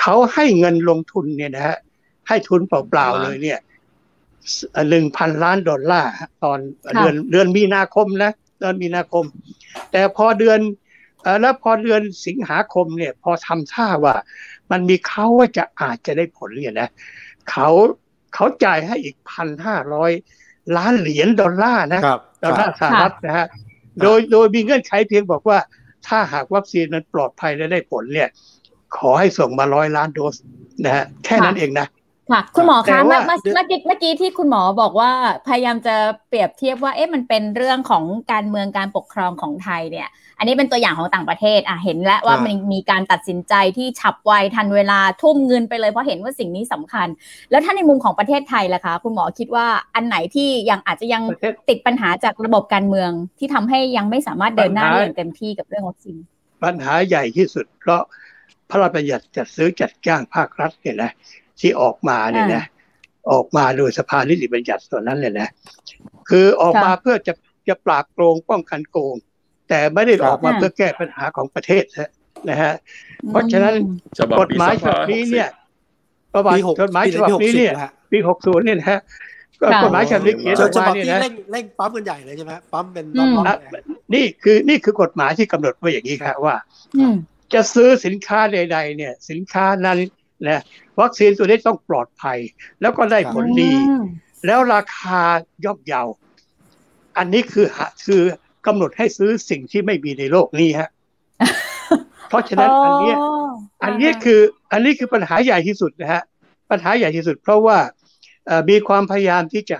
[0.00, 1.76] เขาให้เงินลงทุนเนี่ยนะฮะ
[2.28, 3.58] ให้ทุนเปล่าๆเลยเนี่ย
[4.90, 6.12] หนึ่งพันล้านดอลลาร์
[6.44, 9.24] ตอนค่ะเดือนเดือนมีนาคมนะเดือนมีนาคม
[9.92, 10.60] แต่พอเดือน
[11.22, 14.16] เอ่อแล้วพอเดือนสิงหาคมเนี่ย พอทำท่าว่า
[14.70, 16.88] มันมีเขาว่าจะอาจจะได้ผลเนี่ยนะ
[17.50, 17.68] เขา
[18.34, 20.12] เขาจ่ายให้อีกพันห้าร้อย
[20.76, 23.46] ล้านเหรียญดอลลาร์นะครับดอลลาร์สหรัฐนะฮะ
[24.02, 25.58] โดยโดยมีเงื่อนไขเพียงบอกว่า
[26.06, 28.28] ถ้าหากวัคซีนมันปลอดภัยและได้ผลเนี่ย
[28.96, 30.34] ขอให้ส่งมาร้อยล้านโดส
[30.84, 31.86] นะฮะแค่นั้นเองนะ
[32.32, 35.10] ค่ะ คุณหมอแต่คะเมื่อว่าเมื่อเมื่อกี้เมื่อกี้ที่คุณหมอบอกว่า
[35.48, 35.94] พยายามจะ
[36.28, 47.08] เปรียบเทียบว่าเอ๊ะมันเป็นเรื่องของการเมืองการปกครองของไทยเนี่ย อันนี้เป็นตัวอย่างของต่างประเทศอะเห็นแล้วว่าอ่ามัมันมีการตัดสินใจที่ฉับไวทันเวลาทุ่มเงินไปเลยเพราะเห็นว่าสิ่งนี้สำคัญ
[47.50, 56.16] แล้วถ้าในมุมของประเทศไทยล่ะคะคุณหมอคิดว่าอันไหนที่ยังอาจจะยังประเทศติดปัญหาจากระบบการเมืองที่ทำให้ยังไม่สามารถเดินหน้าปัญหาได้อย่างเต็มที่กับเรื่องวัคซีน
[56.64, 58.02] ปัญหาใหญ่ที่สุดเพราะ
[58.70, 61.10] พระราชบัญญัติจัดซื้อจัดจ้างภาครัฐเนี่ยนะ
[61.60, 62.64] ที่ออกมาเนี่ยนะ
[63.30, 65.48] ออกมาโดยสภานิติบัญญัติส่วนนั้นเลยนะ
[66.30, 67.32] คือออกมาเพื่อจะ
[67.68, 69.16] จะปราบโกงป้องกันโกง
[69.68, 71.84] แต่ไม่ได้ออกมาค่ะเพื่อแก้ปัญหาของประเทศ
[72.50, 72.72] นะฮะ
[73.28, 73.74] เพราะฉะนั้น
[74.18, 75.48] ฉบับกฎปีหมายฉบับนี้เนี่ย
[76.34, 77.72] ประวัติปีหกกฎหมายปีฉบับนี้เนี่ย
[78.12, 79.00] ปีหกสิบนะฮะปี60เนี่ยนะฮะ
[79.60, 83.82] ก็ค่ะกฎหมายฉบับนี้เขียนอฉอกฉมาบับเนี่ยที่นะเร่งเร่งปั๊มกันใหญ่เลยใช่ไหมปั๊มเป็นอืรอมบอะๆเลย
[84.14, 86.56] นี่คือนี่คือกฎหมายที่กำหนดไว้อย่างนี้ครับว่า
[86.96, 87.14] อืม
[87.54, 89.98] จะซื้อสินค้าใด ๆ เนี่ย สินค้านั้น
[90.46, 90.62] นะ
[91.00, 92.38] วัคซีนตัวนี้ต้องปลอดภัย
[92.80, 94.04] แล้วก็ได้ผลดีอืม
[94.46, 95.22] แล้วราคา
[95.64, 96.02] ย่อมเยา
[97.18, 98.22] อันนี้คือหาคือ
[98.66, 100.88] กำหนดให้ซื้อสิ่งที่ไม่มีในโลกนี้ฮะ
[102.28, 103.16] เพราะฉะนั้นอันเนี้ย
[103.84, 104.40] อันนี้คือ
[104.72, 106.22] อันนี้คือปัญหาใหญ่ที่สุดนะฮะ
[106.70, 107.78] ปัญหาใหญ่ที่สุด เพราะว่า
[108.46, 109.78] เอ่อมีความพยายามที่จะ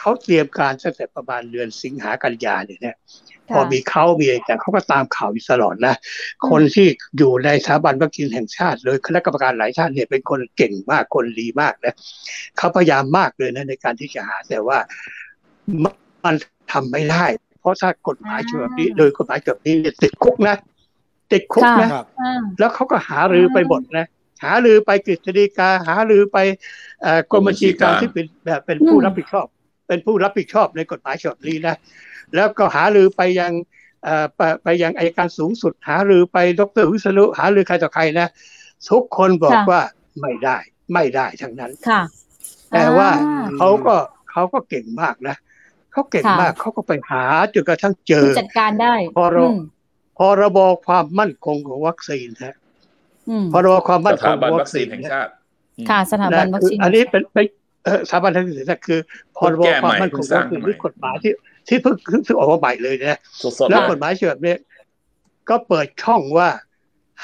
[0.00, 2.96] เขาเตรียมการตั้งแต่ประมาณเดือนสิงหากันยาเนี่ยนะ
[3.50, 5.94] พอมีเขามีอะไรแต่เขาก็ตามข่าวอยู่ตลอดนะ
[6.50, 11.94] คนที่อยู่ในสถาบันวัคซีนแห่งชาติเลยคณะกรรมการหลายท่านเนี่ยเป็นคนเก่งมากคนดีมากนะ
[12.56, 14.78] เขาพยายามมากเลยนะในการที่จะหาแต่ว่า
[16.24, 16.34] มัน
[16.72, 17.26] ทำไม่ได้
[17.60, 20.56] เพราะถ้ากฎหมายฉบับนี้โดยกฎหมายฉบับนี้เนี่ยติดคุกนะ
[21.32, 24.06] ติดคุกนะครับอ่าแล้วเขาก็หารือไปหมดนะ
[24.44, 26.38] หารือไปกฤษฎีกาหารือไป
[27.02, 29.46] เอ่อกรมบัญชีกลารที่เป็นแบบเป็นผู้รับผิดชอบ
[29.90, 31.74] เป็นผู้รับผิดชอบในกฎหมายฉบับนี้นะ
[32.34, 33.52] แล้วก็หารือไปยัง
[34.04, 38.28] เอ่อไปไปยังอายการสูงสุด หารือไปดรวิษณุหารือใครต่อใครนะ
[38.90, 39.80] ทุกคนบอกค่ะว่า
[40.20, 40.56] ไม่ได้
[40.94, 42.00] ไม่ได้ทั้งนั้นค่ะ
[42.72, 43.96] แต่ว่าอ่าเขาก็
[44.30, 45.36] เขาก็เก่งมากนะ
[45.92, 47.24] เขาเก่งค่ะมากเขาก็ไปหา
[47.54, 49.58] จนกระทั่งเจอที่จัดการได้พอเราอืม
[50.18, 52.54] พรบความมั่นคงของวัคซีนฮะ
[53.30, 55.32] อืมพรบความมั่นสคงถาขบัอนงวัวัคคซีซีนนแห่งเนี่ยชาติ
[55.88, 57.59] ค่ะสถาบันวัคคือซีนอันนี้เป็นเป็นเอ่อ
[58.08, 59.00] สถาบันทางการศึกษาคือ
[59.36, 61.32] พรบแก้ใหม่ความมั่นคงเพิ่งสร้างวัคซีนใหม่ที่กฎหมายที่
[61.68, 63.18] ที่เพิ่งเพิ่งเพิ่งออกมาใหม่เลยนะ
[63.58, 64.54] สดๆแล้วเลยกฎหมายฉบับนี้
[65.48, 66.48] ก็เปิดช่องว่า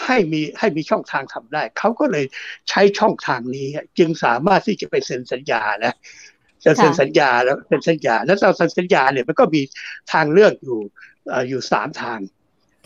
[0.04, 2.24] ให้มีให้มีช่องทางทำได้ เขาก็เลย
[2.68, 3.66] ใช้ช่องทางนี้
[3.98, 5.94] จึงสามารถที่จะไปเซ็นสัญญานะ
[6.64, 9.62] จะเซ็นค่ะสัญญาแล้วเซ็นสัญญา แล้วตอนเซ็นสัญญาเนี่ยมันก็มี
[10.12, 10.78] ทางเลือกอยู่
[11.28, 12.18] เอ่ออยู่สามทาง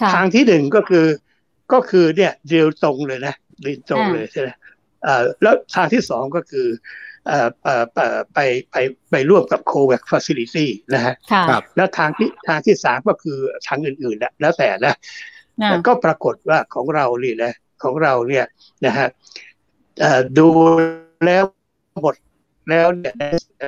[0.00, 1.06] ค่ะทางที่หนึ่งก็คือ
[1.72, 4.48] ก็คือเนี่ยเดียวตรงเลยนะเดียวตรงอ่าเลยใช่ไหม
[5.02, 6.66] เอ่อแล้วทางที่สองก็คือ
[7.26, 8.38] เอ่อเอ่อเอ่อไป
[8.70, 8.76] ไป
[9.10, 14.94] ไปร่วมกับโควัคฟ a ซิลิตี้นะฮะค่ะครับแล้วทางที่ทางที่สามก็คือทางอื่นๆนะแล้วแต่นะ
[15.62, 17.52] อ่าแล้วก็ปรากฏว่าของเรานี่นะ
[17.82, 18.44] ของเราเนี่ย
[18.86, 19.08] นะฮะ
[20.00, 20.48] เอ่อดู
[21.26, 21.44] แล้ว
[22.02, 22.14] หมด
[22.70, 23.14] แล้วเนี่ย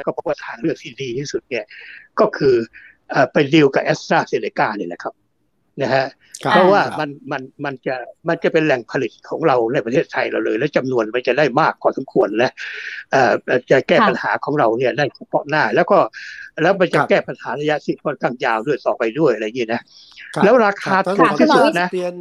[0.06, 1.64] ก็พบว่าทางเลือกที่ดีที่สุดเนี่ย
[2.20, 2.54] ก็คือ
[3.10, 5.14] เอ่อไปดีลกับแอสตราเซเนกาเนี่ยแหละครับ
[5.80, 6.06] นะฮะ
[6.44, 7.94] ครับเพราะว่าครับมันมันมันจะ
[8.28, 12.52] มันจะเป็นแหล่งผลิตของเราในประเทศไทยเราเลย และจำนวนมันจะได้มากพอสมควรนะ
[13.12, 13.32] เอ่อ
[13.70, 15.98] จะแก้ค่ะปัญหาของเราเนี่ยได้เฉพาะหน้า แล้วก็
[16.62, 19.80] แล้วมันจะครับแก้ปัญหาระยะที่ค่อนข้างยาวด้วยต่อไปด้วยอะไรอย่างนี้นะ
[20.34, 22.14] ครับแล้วราคารับถูกที่สุดนะเรียน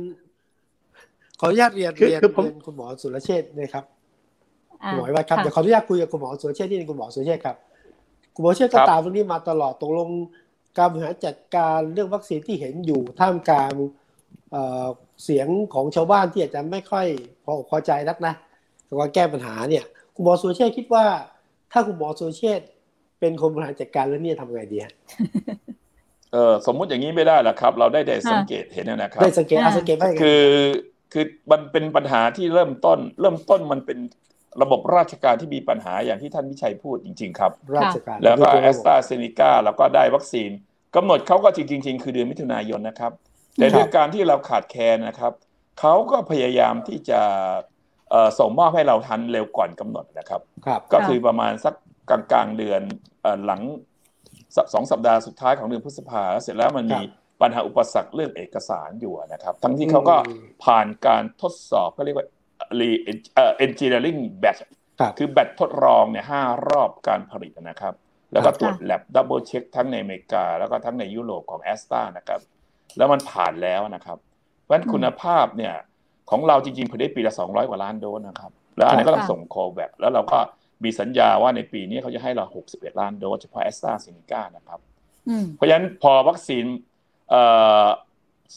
[1.39, 3.83] ขออนุญาตเรียนคือเรียนคือผมเรียนคุณหมอสุรเชษฐ์นะครับ
[4.83, 7.55] อ่าคุณหมอไว้ครับค่ะเดี๋ยวขออนุญาตคุยกับคุณหมอสุรเชษฐ์ที่นึงคุณหมอสุรเชษฐ์ครับ
[8.35, 10.09] คุณหมอสุรเชษฐ์ก็ครับตามเรื่องนี้มาตลอดตกลง
[10.77, 13.71] การบริหารจัดการเรื่องวัคซีนที่เห็นอยู่ท่ามกลาง
[14.51, 14.87] เอ่อ
[15.23, 17.07] เสียงของชาวบ้านที่อาจจะไม่ค่อย
[17.43, 18.33] พออกพอใจนักนะ
[18.87, 19.83] กับการแก้ปัญหาเนี่ย
[20.15, 21.05] คุณหมอสุรเชษฐ์คิดว่า
[21.71, 22.67] ถ้าคุณหมอสุรเชษฐ์
[23.19, 24.93] เป็นคนบริหารจัดการแล้วเนี่ยทำไงดีฮะ
[26.33, 30.45] เออสมมุติอย่างนี้ไม่ได้หรอกครับ เราได้แต่สังเกตเห็นนะครับได้สังเกตอาสังเกตว่ายังไงคือ
[31.13, 33.97] คือมันเป็นปัญหาที่เริ่มต้น เริ่มต้นมันเป็น
[34.61, 40.49] ระบบราชการที่มีปัญหาอย่างที่ท่านวิชัยพูดจริง ๆ ครับ ราชการแล้วก็โดยแอระสบบตราเซเนกาแล้วก็ได้วัคซีน
[40.95, 43.11] กำหนดเขาก็จริง ๆ คือเดือนมิถุนายนนะครับ
[43.55, 45.33] แต่ครับด้วยการที่เราขาดแคลนนะครับ
[45.79, 47.21] เขาก็พยายามที่จะ
[48.09, 51.73] เอ่อส่งมอบให้เราทันเร็วก่อนกำหนดนะครับครับ ก็คือประมาณสัก
[52.09, 52.81] กลางกลางๆเดือน
[53.21, 53.61] เอ่อหลัง
[54.55, 57.01] สสองสัปดาห์สุดท้ายของเดือนพฤษภาแล้วเสร็จแล้วมันมี
[57.41, 62.27] ปัญหาอุปสรรคเรื่องเอกสารอยู่นะครับ ทั้งที่เขาก็อืมผ่านการทดสอบเขาเรียกว่า
[62.79, 62.89] re
[63.35, 64.61] เอ่อ engineering batch
[64.99, 67.93] ครับคือแบตทดลองเนี่ยห้ารอบการผลิตนะครับ
[68.33, 72.41] แล้วก็ตรวจ lab double check ทั้งในอเมริกา แล้วก็ทั้งในยุโรปของแอสตรานะครับ
[72.97, 74.17] แล้วมันผ่านแล้วนะครับ
[74.61, 75.73] เพราะฉะนั้นคุณภาพเนี่ย
[76.29, 80.39] ของเราจริงๆผลิตได้ปีละ200กว่าล้านโดสนะครับ แล้วอันนี้ก็ต้องค่ะส่งโคแวคแล้วเราก็
[80.83, 84.79] มีสัญญาว่าในปีนี้เขาจะให้เรา61ล้านโดสเฉพาะแอสตราเซเนกานะครับ
[85.29, 86.65] อืมเพราะฉะนั้นพอวัคซีน
[87.29, 87.41] เอ่
[87.85, 87.87] อ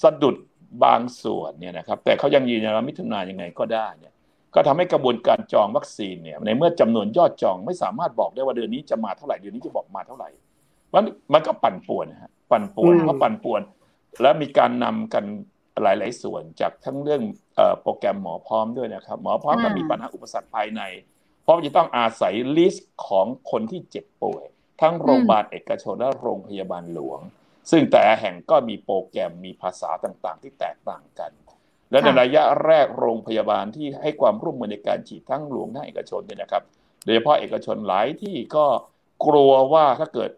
[0.02, 0.36] สะดุด
[0.84, 4.12] บางส่วนเนี่ยนะครับแต่เขายังยืนยันว่ามิถุนายนยังไงก็ได้เนี่ย
[4.54, 10.28] ก็ทำให้กระบวนการจองวัคซีนเนี่ยในเมื่อจำนวนยอดจองไม่สามารถบอกได้ว่าเดือนนี้จะมาเท่าไหร่เดือนนี้จะบอกมาเท่าไหร่
[10.94, 13.62] มันมันก็ปั่นป่วนนะฮะปั่นป่วนอืมเพราะปั่นป่วน
[14.22, 15.24] แล้วมีการนำกัน
[15.82, 17.22] หลาย ๆ ส่วนจากทั้งเรื่อง
[17.56, 20.82] เอ่อโปรแกรมหมอพร้อมด้วยนะครับ หมอพร้อมก็อ่ามีมีปัญหาอุปสรรคภายใน
[21.42, 24.44] เพราะจะต้องอาศัยลิสต์ของคนที่เจ็บป่วย
[24.80, 27.20] ทั้งโรงพยาบาลเอกชนและโรงพยาบาลหลวง
[27.70, 31.30] ซึ่งแต่ละแห่งก็มีโปรแกรมมีภาษาต่างๆ ที่แตกต่างกัน
[31.90, 36.62] และในค่ะระยะแรกโรงพยาบาลที่ให้ความร่วมมือในการฉีดทั้งหลวงทั้งเอกชนเนี่ยนะครับ
[37.04, 38.66] โดยเฉพาะเอกชนหลายที่ก็
[39.26, 40.30] กลัวว่าถ้าเกิด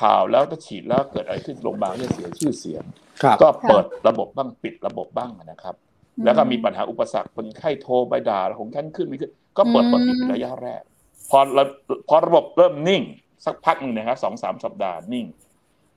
[0.00, 2.84] ข่าวแล้วถ้าฉีดแล้วเกิดอะไรขึ้นโรงพยาบาลจะเสียชื่อเสียง
[3.22, 5.74] ครับก็เปิดระบบบ้างปิดระบบบ้างนะครับ
[6.16, 10.82] อืมแล้วก็มีปัญหาอุปสรรคคนไข้โทรไปด่าของท่านขึ้นไม่ขึ้น ก็เปิดอืมเปิดปิดระยะแรก
[11.30, 11.64] พอระ
[12.08, 13.02] พอระบบเริ่มนิ่ง
[13.44, 15.26] สักพักหนึ่งนะครับสองสามสัปดาห์นิ่ง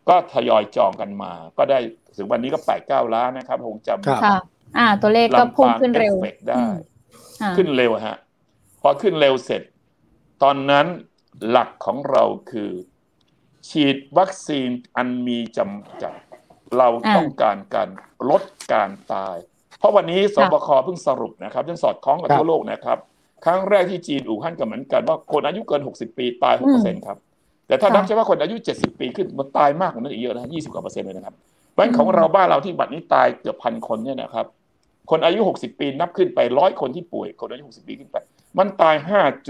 [0.10, 1.80] ก็ทยอยจองกันมา ก็ได้
[2.18, 4.38] ถึงวันนี้ก็แปดเก้าล้านนะครับคงจำครับค่ะ
[4.78, 6.62] อ่า ตัวเลขก็ลำพุ่งปางขึ้นเร็วอฟฟกต์ได้
[7.42, 8.18] อ่าขึ้นเร็วฮะ
[8.82, 9.62] พอขึ้นเร็วเสร็จ
[10.44, 10.86] ตอนนั้น
[11.50, 12.72] หลักของเราคือ
[13.70, 16.14] ฉีดวัคซีนอันมีจำกัด
[16.78, 17.90] เราต้องการการ
[18.30, 18.44] ลด
[18.74, 19.36] การตาย
[19.80, 22.98] เพราะวันนี้สบคเพิ่งสรุปนะครับยังสอดคล้องกับครับทั่วโลกนะครับ
[23.46, 27.18] ครั้งแรกที่จีนอู่ฮั่นก็เหมือนกันว่าคนอายุเกิน 60 ปีตาย6%ครับ
[27.70, 31.36] แต่ถ้านับเฉพาะคนอายุ 70 ปีขึ้นมันตายมากกว่านั้นอีกเยอะนะ20กว่าเปอร์เซ็นต์เลยนะครับ
[31.72, 34.46] เพราะฉะนั้นของเราบ้านเราที่บัดนี้ตายเกือบพันคนเนี่ยนะครับ
[35.10, 38.18] คนอายุ 60 ปีนับขึ้นไปร้อยคนที่ป่วย คนอายุ 60 ปีขึ้นไป
[38.58, 38.96] มันตาย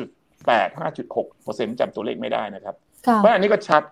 [0.07, 2.75] 5.8 5.6เปอร์เซ็นต์จำตัวเลขไม่ได้นะครับ
[3.07, 3.83] ค่ะเพราะอันนี้ก็ชัด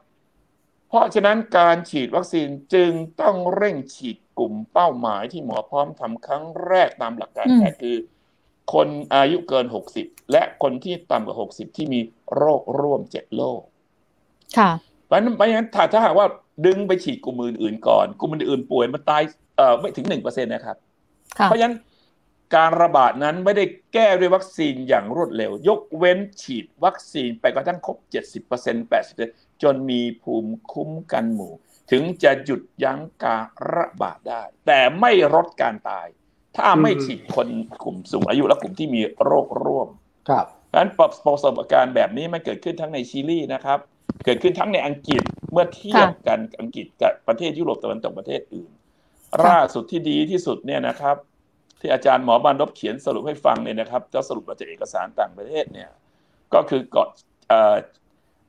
[0.89, 7.97] เพราะฉะนั้นการฉีดวัคซีนจึงต้องเร่งฉีดกลุ่มเป้าหมายที่หมอพร้อมทำครั้งแรกตามหลักการอืมแพทย์คือ
[8.73, 9.65] คนอายุเกิน
[9.97, 11.99] 60 และคนที่ต่ำกว่า 60 ที่มี
[12.35, 13.61] โรคร่วม 7 โรค
[14.57, 14.71] ค่ะ
[15.05, 16.27] เพราะฉะนั้นเพราะฉะนั้นถ้าถ้าหากว่า
[16.65, 19.23] ดึงไปฉีดกลุ่มอื่นๆก่อน กลุ่มอื่นๆป่วยมันตาย
[19.57, 20.77] เอ่อไม่ถึง1%นะครับ
[21.39, 21.75] ค่ะเพราะฉะนั้น
[22.55, 27.97] การระบาดนั้นไม่ได้แก้ด้วยวัคซีนอย่างรวดเร็ว ยกเว้นฉีดวัคซีนไปกระทั่งครบ
[28.43, 31.53] 70% 80%จนมีภูมิคุ้มกันหมู่
[31.91, 33.43] ถึงจะหยุดยั้งการ
[33.75, 36.07] ระบาดได้ แต่ไม่ลดการตาย
[36.57, 37.47] ถ้าไม่อืมฉีดคน
[37.83, 39.89] กลุ่มสูงอายุและกลุ่มที่มีโรคร่วม
[40.29, 43.79] ครับเพราะฉะนั้นประสบการณ์แบบนี้มันเกิดขึ้นทั้งในชิลีนะครับ
[44.25, 48.69] เกิดขึ้นทั้งในอังกฤษเมื่อเทียบกันอังกฤษกับประเทศยุโรปตะวันตกประเทศอื่น
[49.47, 51.15] ล่าสุดที่ดีที่สุดเนี่ยนะครับ
[51.79, 55.89] ที่อาจารย์หมอบานรบเขียนสรุปให้ฟังเนี่ยนะครับจะสรุปมาจากเอกสารต่างประเทศเนี่ย
[56.53, 57.07] ก็คือเกาะ
[57.49, 57.75] เอ่อ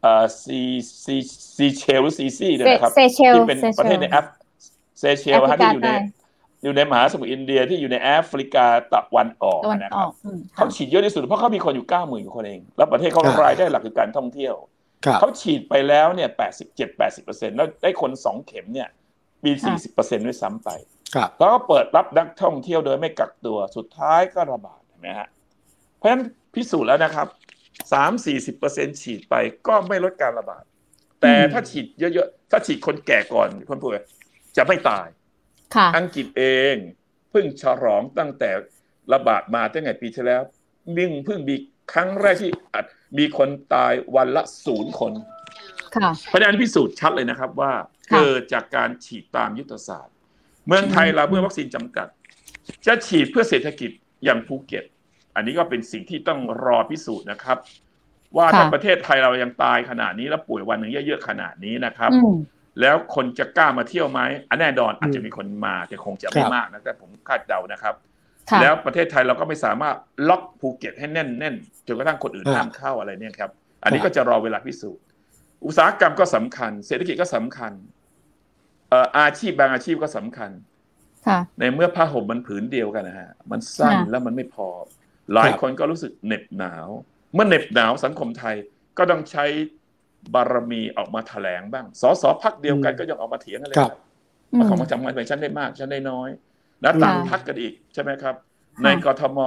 [0.03, 0.61] เอ่อซี
[1.05, 1.17] ซี
[1.57, 4.27] ซีเชลหรือซีซีเนี่ยนะครับเซเชลที่เป็นเซเชลประเทศในแอฟ
[5.01, 5.97] เซเชลแอฟริฮะกาที่อยู่ในใต้
[6.65, 14.78] อยู่ในมหาสมุทรอินเดียที่อยู่ในแอฟริกาตะวันออกตะวันนะอครัอบกอืมเขาฉีดเยอะที่สุดเพราะเขามีคนอยู่เก้าหมื่นกว่าคนเอง แล้วประเทศเขาครับรายได้หลักคือการท่องเที่ยวครับ
[15.21, 18.89] เขาฉีดไปแล้วเนี่ยแปดสิบเจ็ดแปดสิบเปอร์เซ็นต์แล้วได้คนสองเข็มเนี่ย
[19.45, 20.71] มีสี่สิบเปอร์เซ็นต์ด้วยซ้ำไป
[21.15, 25.29] ครับแล้วก็เปิดรับนักท่องเที่ยวโดยไม่กักตัวสุดท้ายก็ระบาดเห็นไหมฮะ
[25.97, 26.23] เพราะฉะนั้น
[26.55, 27.27] พิสูจน์แล้วนะครับ
[27.93, 29.35] สามสี่สิบเปอร์เซ็นฉีดไป
[29.67, 30.65] ก็ไม่ลดการระบาด
[31.23, 34.05] แต่ถ้าฉีดเยอะๆ ถ้าฉีดคนแก่ก่อนคนป่วย
[34.57, 35.07] จะไม่ตาย
[35.75, 36.77] ค่ะอังกฤษเอง
[37.31, 38.51] เพิ่งฉลองตั้งแต่
[39.13, 40.43] ระบาดมาตั้งแต่ปีที่แล้ว
[40.97, 41.55] มิ่งเพิ่งมี
[41.93, 42.87] ครั้งแรกที่อัด
[43.19, 45.13] มีคนตายวันละศูนย์คน
[45.97, 47.73] ค่ะเพราะฉะนั้นพิสูจน์ชัดเลยนะครับว่า
[48.11, 50.15] ค่ะเกิดจากการฉีดตามยุทธศาสตร์
[50.67, 52.09] เมืองไทยเราเมื่อวัคซีนจำกัด
[52.87, 53.91] จะฉีดเพื่อเศรษฐกิจ
[54.25, 54.85] อย่างภูเก็ต
[55.35, 57.59] อันนี้ก็เป็นสิ่งที่ต้องรอพิสูจน์นะครับ
[58.37, 62.37] ว่าถ้าประเทศไทยเรายังตายขนาดนี้แล้วป่วยวันหนึ่งเยอะๆขนาดนี้นะครับอืม
[62.81, 64.21] แล้วคนจะกล้ามาเที่ยวไหม
[64.51, 68.18] อันแน่นอนอาจจะอืมมีคนมาแต่คงจะไม่ครับมากนะแต่ผมคาดเดานะครับค่ะ
[68.63, 69.97] แล้วประเทศไทยเราก็ไม่สามารถ
[70.29, 73.51] ล็อกภูเก็ตให้แน่นแน่นๆจนกระทั่งคนอื่นครับห้ามเข้าอะไรเนี่ยครับ
[73.83, 75.03] อันนี้ครับก็จะรอเวลาพิสูจน์
[75.67, 77.73] อุตสาหกรรมก็สำคัญ เศรษฐกิจก็สำคัญ
[78.89, 80.51] เอ่ออาชีพบางอาชีพก็สำคัญ
[81.27, 84.69] ค่ะในเมื่อผ้าห่มมันผืนเดียวกันนะฮะมันสั้นค่ะแล้วมันไม่พอ
[85.33, 86.87] หลายครับคนก็รู้สึกเหน็บหนาว
[87.35, 88.57] เมื่อเหน็บหนาวสังคมไทย
[88.99, 89.45] ก็ต้องใช้
[90.35, 93.93] บารมีออกมาแถลงบ้างสสพักเดียวกันก็ยังออกมาเถียงกันเลยครับ
[94.53, 96.29] อืมของมันจำกันไปชั้นได้มากชั้นได้น้อย
[96.83, 98.35] แล้วต่างค่ะพักกันอีกใช่ไหมครับ
[98.77, 99.39] ค่ะในกทม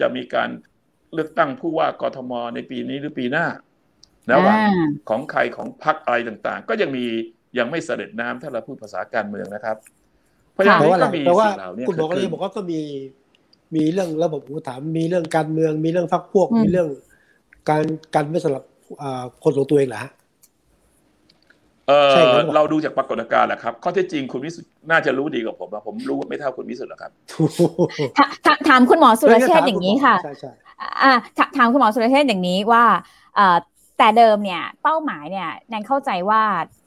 [0.00, 0.48] จะมีการ
[1.14, 3.46] เลือกตั้งผู้ว่ากทมในปีนี้หรือปีหน้า
[4.32, 7.04] ระหว่างอ่าของใครของพักอะไรต่างๆ ก็ยังมี
[7.58, 9.76] ยังไม่เสด็จน้ำถ้าเราพูดภาษาการเมืองนะครับ
[10.52, 12.80] เพราะฉะนั้นแปลว่าอะไรก็มีแปลว่าสิ่งเหล่านี้คุณหมอก็เลยเกิดขึ้นบอกว่าก็มี
[13.74, 16.88] มีเรื่องระบบอุปถัมภ์มีเรื่องการเมือง มีเรื่องพรรคพวกอืมมีเรื่อง
[17.70, 18.64] การการไม่สลับ
[19.02, 20.12] อ่าคนของตัวเองเหรอฮะ
[21.88, 27.10] เอใช่อครับเราดูจากปรากฏการณ์แหละครับข้อเท็จจริงคุณวิสุทธ์น่าจะรู้ดีกว่าผมอะผมรู้ไม่เท่าคุณวิสุทธ์หรอกครับ
[28.16, 30.52] ถาถาถามคุณหมอสุรเชษฐ์อย่างนี้ค่ะใช่ใช่
[31.02, 32.84] อ่าถาถามคุณหมอสุรเชษฐ์อย่างนี้ว่า
[33.36, 33.56] เอ่อ
[33.98, 36.42] แต่เดิมเนี่ยเป้าหมายเนี่ยแนนเข้าใจว่า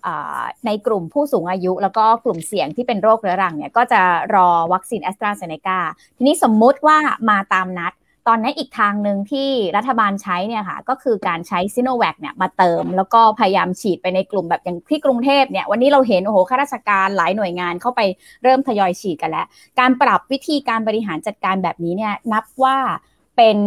[0.05, 4.01] อ่าในกลุ่มผู้สูงอายุ แล้วก็กลุ่มเสี่ยงที่เป็นโรคเรื้อรังเนี่ยก็จะ
[4.36, 5.79] รอวัคซีนแอสตราเซเนกา
[6.17, 6.97] ทีนี้สมมุติว่า
[7.29, 7.93] มาตามนัด
[8.28, 18.02] ตอนนี้อีกทางหนึ่งที่รัฐบาลใช้เนี่ยค่ะก็คือการใช้ซิโนแวคเนี่ยมาเติม แล้วก็พยายามฉีดไปในกลุ่มแบบอย่างที่กรุงเทพเนี่ยวันนี้เราเห็นโอ้โหข้าราชการหลายหน่วยงานเข้าไป
[18.44, 19.46] เริ่มทยอยฉีดกันแล้ว
[19.80, 22.78] การปรับวิธีการบริหารจัดการแบบนี้เนี่ยนับว่า
[23.38, 23.58] เป็น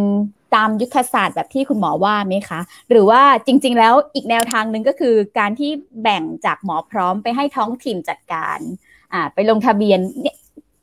[0.55, 5.71] ตามยุทธศาสตร์แบบที่คุณหมอว่าไหมคะ หรือว่าจริง ๆ แล้วอีกแนวทางหนึ่งก็คือการที่
[6.03, 8.59] แบ่งจากหมอพร้อมไปให้ท้องถิ่นจัดการ
[9.13, 10.35] อ่าไปลงทะเบียนเนี่ย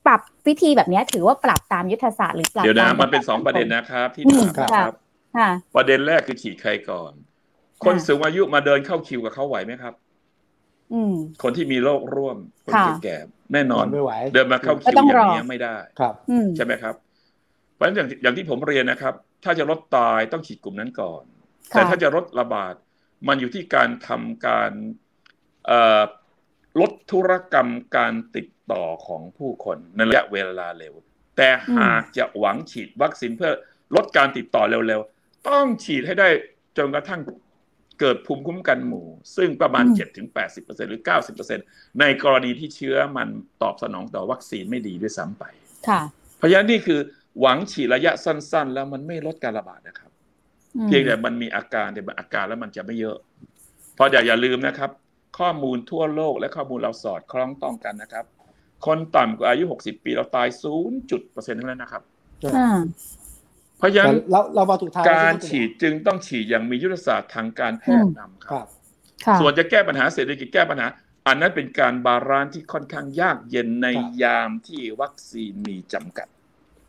[0.07, 4.95] ปรับวิธีแบบนี้ถือว่าปรับตามยุทธศาสตร์หรือปรับเดี๋ยวนะตามันเป็นสองประเด็นนะครับที่อืมถามนะค่ะครับ
[5.37, 7.13] ค่ะประเด็นแรกคือฉีดใครก่อน
[7.85, 9.95] คนค่ะสูงอายุมาเดินเข้าคิวกับเขาไหวไหมครับ
[10.93, 16.95] อืมคนที่มีโรคร่วมคนค่ะแก่ๆแน่นอนไม่ไหวเดินมาเข้าก็คิวต้องอย่ารองนี้ไม่ได้ครับอืมใช่ไหมครับ
[17.75, 19.15] เพราะฉะนั้นอย่างอย่างที่ผมเรียนนะครับ
[19.45, 21.23] ถ้าจะลดตายต้องฉีดกลุ่มนั้นก่อน
[21.73, 22.75] ค่ะแต่ถ้าจะลดระบาด
[23.29, 24.73] มันอยู่ที่การทำการ
[26.81, 30.95] ลดธุรกรรมการติด ต่อของผู้คนในระยะเวลาเร็ว
[31.37, 31.49] แต่
[31.79, 33.53] หากจะหวังฉีดวัคซีนเพื่อ
[33.97, 36.29] ลดการติดต่อเร็วๆ ต้องฉีดให้ได้
[36.79, 37.21] จนกระทั่ง
[38.01, 39.85] เกิดภูมิคุ้มกันหมู่ ซึ่งประมาณ
[40.39, 41.03] 7-80%หรือ
[41.51, 43.29] 90%ในกรณีที่เชื้อมัน
[43.63, 45.45] ตอบสนองต่อวัคซีนไม่ดีด้วยซ้ำไป
[45.89, 46.01] ค่ะ
[46.37, 47.01] เพราะฉะนั้นนี่คือ
[47.41, 50.11] หวังฉีดระยะสั้น ๆ แล้วมันไม่ลดการระบาดนะครับ
[50.87, 53.17] เพียงแต่มันมีอาการแต่อาการแล้วมันจะไม่เยอะ
[53.95, 54.91] เพราะอย่าอย่าลืมนะครับ
[55.39, 58.25] ข้อมูลทั่วโลกและข้อมูลเราสอดคล้องต้องกันนะครับ
[58.87, 62.03] คนต่ำกว่าอายุ 60 ปีเราตาย0จุดเปอร์เซ็นต์เท่านั้นนะครับ
[63.79, 68.67] เพราะฉะนั้นเราเรามาถูกทางการฉีดจึงต้องฉีดอย่างมียุทธศาสตร์ทางการแพทย์นำครับ
[69.41, 70.87] ส่วนจะแก้ปัญหาเศรษฐกิจแก้ปัญหา
[71.27, 73.87] อันนั้นเป็นการ balance ที่ค่อนข้างยากเย็นใน
[74.23, 76.27] ยามที่วัคซีนมีจำกัด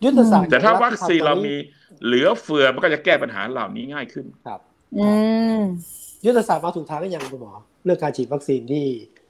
[0.03, 1.55] ยุทธศาสตร์แต่ถ้าวัคซีนเรามี
[2.05, 4.59] เหลือเฟือมันก็จะแก้ปัญหาเหล่านี้ง่ายขึ้นครับ
[4.97, 5.07] อื
[5.59, 5.61] ม
[6.25, 7.53] ยุทธศาสตร์มาถูกทางก็ยังคุณหมอ
[7.85, 8.85] เรื่องการฉีดวัคซีนที่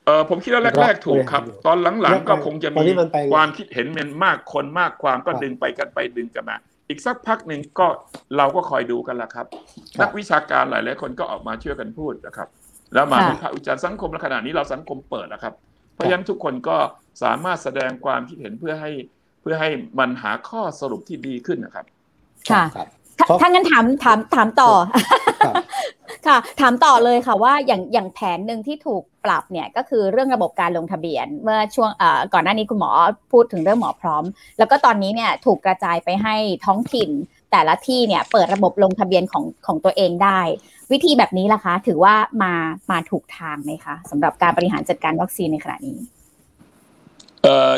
[0.08, 2.88] เออผมคิดว่าแรกๆถูกครับ ตอนหลังๆก็คงจะมี
[3.34, 6.58] ความคิดเห็นมันมากคนมากความก็ดึงไปกันไปดึงกันมา
[6.90, 7.88] อีกสักพักหนึ่งก็
[8.38, 9.46] เราก็คอยดูกันละครับ
[10.02, 12.48] นักวิชาการหลายๆคนก็ออกมาช่วยกันพูดนะครับ
[12.94, 15.54] แล้วมาวิพากษ์วิจารณ์สังคมในขณะนี้เราสังคมเปิดนะครับ
[15.94, 16.78] เพราะฉะนั้นทุกคนก็
[17.24, 18.92] สามารถแสดงความคิดเห็นเพื่อให้
[19.42, 21.86] เพื่อให้มันหาข้อสรุปที่ดีขึ้นนะครับ
[22.52, 22.64] ค่ะ
[23.42, 24.72] ถ้างั้นถามถามถามต่อ
[26.28, 31.90] ค่ะ ถามต่อเลยค่ะว่าอย่างอย่างแผนหนึ่งที่ถูก ปรับเนี่ยก็คือเรื่องระบบการลงทะเบียน เมื่อช่วง
[32.34, 32.92] ก่อนหน้านี้คุณหมอ
[33.32, 34.24] พูดถึงเรื่องหมอพร้อม
[34.58, 36.36] แล้วก็ตอนนี้เนี่ยถูกกระจายไปให้
[36.66, 37.10] ท้องถิ่น
[37.52, 40.40] แต่ละที่เนี่ยเปิดระบบลงทะเบียนของของตัวเองได้
[40.92, 42.54] วิธีแบบนี้ล่ะคะ ถือว่ามา
[42.92, 45.98] มาถูกทางไหมคะสำหรับการบริหารจัดการวัคซีนในขณะนี้
[47.44, 47.74] เอ่อ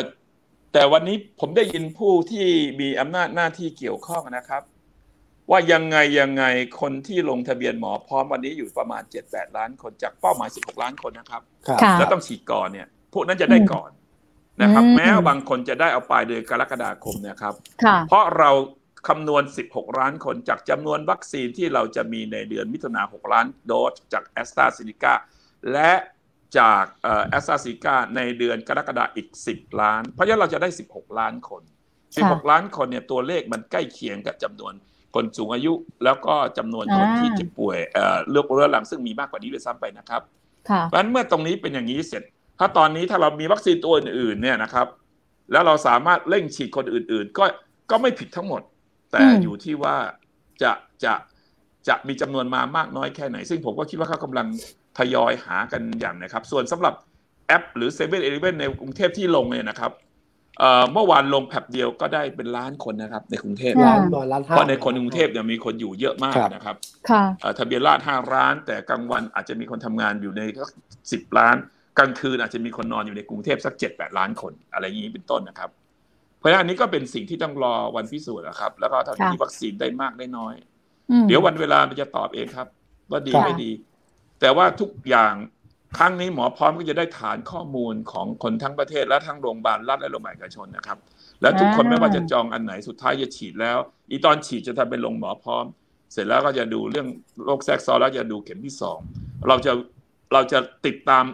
[0.72, 2.46] แต่วันนี้ผมได้ยินผู้ที่
[2.80, 4.62] มีอำนาจหน้าที่เกี่ยวข้องนะครับ
[5.50, 6.44] ว่ายังไงยังไง
[6.80, 11.42] คนที่ลงทะเบียนหมอพร้อมวันนี้อยู่ประมาณ 7-8 ล้านคนจากเป้าหมาย 16 ล้านคนนะครับ
[11.98, 13.90] แล้วต้องฉีดก่อนเนี่ยพวกนั้นจะได้ก่อน
[14.62, 17.54] นะครับ แม้บางคนจะได้เอาปลายเดือนกรกฎาคมนะครับ
[18.08, 18.50] เพราะเรา
[19.08, 25.14] คำนวณ 16 ล้านคนจากจำนวนวัคซีนที่เราจะมีในเดือนมิถุนา6 ล้านโดสจากแอสตราเซเนกา
[25.72, 25.92] และ
[26.58, 26.84] จาก
[27.28, 31.62] แอสตราซีกาในเดือนกรกฎาอีก 10 ล้าน เพราะฉะนั้นเราจะได้ 16 ล้านคน
[32.06, 34.74] 16 ล้านคนเนี่ยตัวเลขมันใกล้เคียงกับจำนวน
[35.14, 35.72] คนสูงอายุ
[36.04, 37.78] แล้วก็จำนวนคนที่จะป่วย
[38.30, 40.22] เลือกเรื้อรังซึ่งมีมากกว่านี้ด้วยซ้ำไปนะครับ
[40.88, 42.22] เพราะฉะนั้นเมื่อตรงนี้เป็นอย่างนี้เสร็จ
[42.58, 44.86] ถ้าตอนนี้ถ้าเรามีวัคซีนตัวอื่นๆเนี่ยนะครับ
[45.52, 47.44] แล้วเราสามารถเร่งฉีดคนอื่น ๆ ก็
[47.90, 48.62] ก็ไม่ผิดทั้งหมด
[49.12, 49.96] แต่อยู่ที่ว่า
[50.62, 50.72] จะ
[51.04, 51.14] จะ
[51.88, 54.46] จะมีจำนวนมามากน้อยแค่ไหน ซึ่งผมก็คิดว่าเขากำลัง
[54.98, 56.94] ทยอยหากันอย่างนะครับ ส่วนสำหรับ
[57.46, 59.90] แอป หรือเซเว่นเอเลเว่นในกรุงเทพที่ลงเนี่ยนะครับ
[60.92, 66.76] เมื่อวานลงแพ็บเดียวก็ได้เป็นล้านคนนะครับ ในกรุงเทพเพราะในคนกรุงเทพเนี่ยมีคนอยู่เยอะมากนะครับ
[67.58, 70.42] ทะเบียนราษฎร์ห้าล้าน แต่กลางวันอาจจะมีคนทำงานอยู่ใน
[71.12, 71.56] สิบล้าน
[71.98, 75.70] กลางคืนอาจจะมีคนนอนอยู่ในกรุงเทพสักเจ็ดแปดล้านคน อะไรอย่างนี้เป็นต้นนะครับ
[76.38, 80.54] เพราะฉะนั้นอันนี้ก็เป็นสิ่งที่ต้องรอวันพิสูจน์นะครับ แล้วก็ถ้ามีวัคซีนได้มากได้น้อย
[81.28, 82.66] เดี๋ยววันเวลามันจะตอบเองครับ
[83.10, 83.70] ว่าดีไม่ดี
[84.40, 85.34] แต่ว่าทุกอย่าง
[85.98, 90.98] ครั้งนี้หมอพร้อมก็จะได้ฐานข้อมูลของคนทั้งประเทศและทั้งโรงพยาบาลรัฐและโรงพยาบาลเอกชนนะครับ
[91.42, 93.78] และทุกคนไม่ว่าจะจองอันไหนสุดท้ายจะฉีดแล้ว
[94.10, 95.64] อีตอนฉีดจะทำเป็นลงหมอพร้อม
[96.12, 97.06] เสร็จแล้วก็จะดูเรื่อง
[97.44, 98.98] โรคแทรกซ้อนแล้วจะดูเข็มที่สอง
[99.48, 99.72] เราจะ
[100.32, 101.24] เราจะติดตาม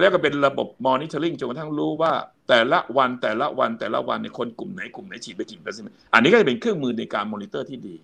[0.00, 2.12] เรียกว่าเป็นระบบ monitoring จนกระทั่งรู้ว่า
[2.48, 7.96] แต่ละวันแต่ละวันแต่ละวันในคนกลุ่มไหนกลุ่มไหนฉีดไปกี่เปอร์เซ็นต์อันนี้ก็จะเป็นเครื่องมือในการมอนิเตอร์ที่ดี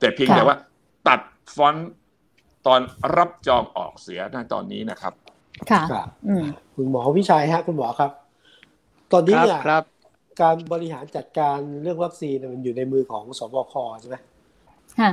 [0.00, 0.56] แต่เพียงแต่ว่า
[1.08, 1.20] ตัด
[1.54, 1.90] front
[2.66, 2.80] ตอน
[3.16, 5.14] รับจองออกเสียในตอนนี้นะครับ
[5.70, 5.82] ค่ะ
[6.76, 8.10] คุณหมอวิชัยฮะคุณหมอครับ
[9.12, 9.60] ตอนนี้เนี่ย
[10.40, 14.16] การบริหารจัดการเรื่องวัคซีนมันอยู่ในมือของสบคใช่ไหม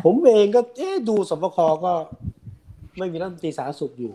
[0.06, 1.94] ผมเองก็เอ๊ดูสบคก็
[2.98, 4.14] ไม่มีรัฐมนตรีสาธารณสุขอยู่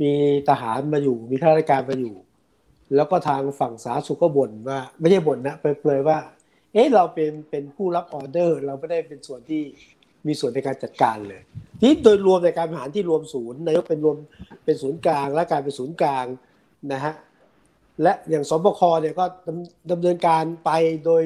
[0.00, 0.12] มี
[0.48, 2.14] ทหารมาอยู่ มีข้าราชการมาอยู่
[2.94, 6.18] แล้วก็ทางฝั่งสาธารณสุขก็บ่นว่า ไม่ใช่บ่นนะเปลยๆว่า
[6.72, 9.62] เอ๊ะเราเป็นเป็นผู้รับออเดอร์ เราไม่ได้เป็นส่วนที่
[10.26, 11.42] มีส่วนในการจัดการเลย
[11.80, 14.16] ที่โดยรวมในการบริหารที่รวมศูนย์นายกเป็นรวม
[14.64, 16.26] เป็นศูนย์กลาง และการเป็นศูนย์กลาง
[16.92, 17.14] นะฮะ
[18.02, 19.24] และอย่างสบคเนี่ยก็
[19.90, 20.70] ดำเนินการไป
[21.06, 21.22] โดย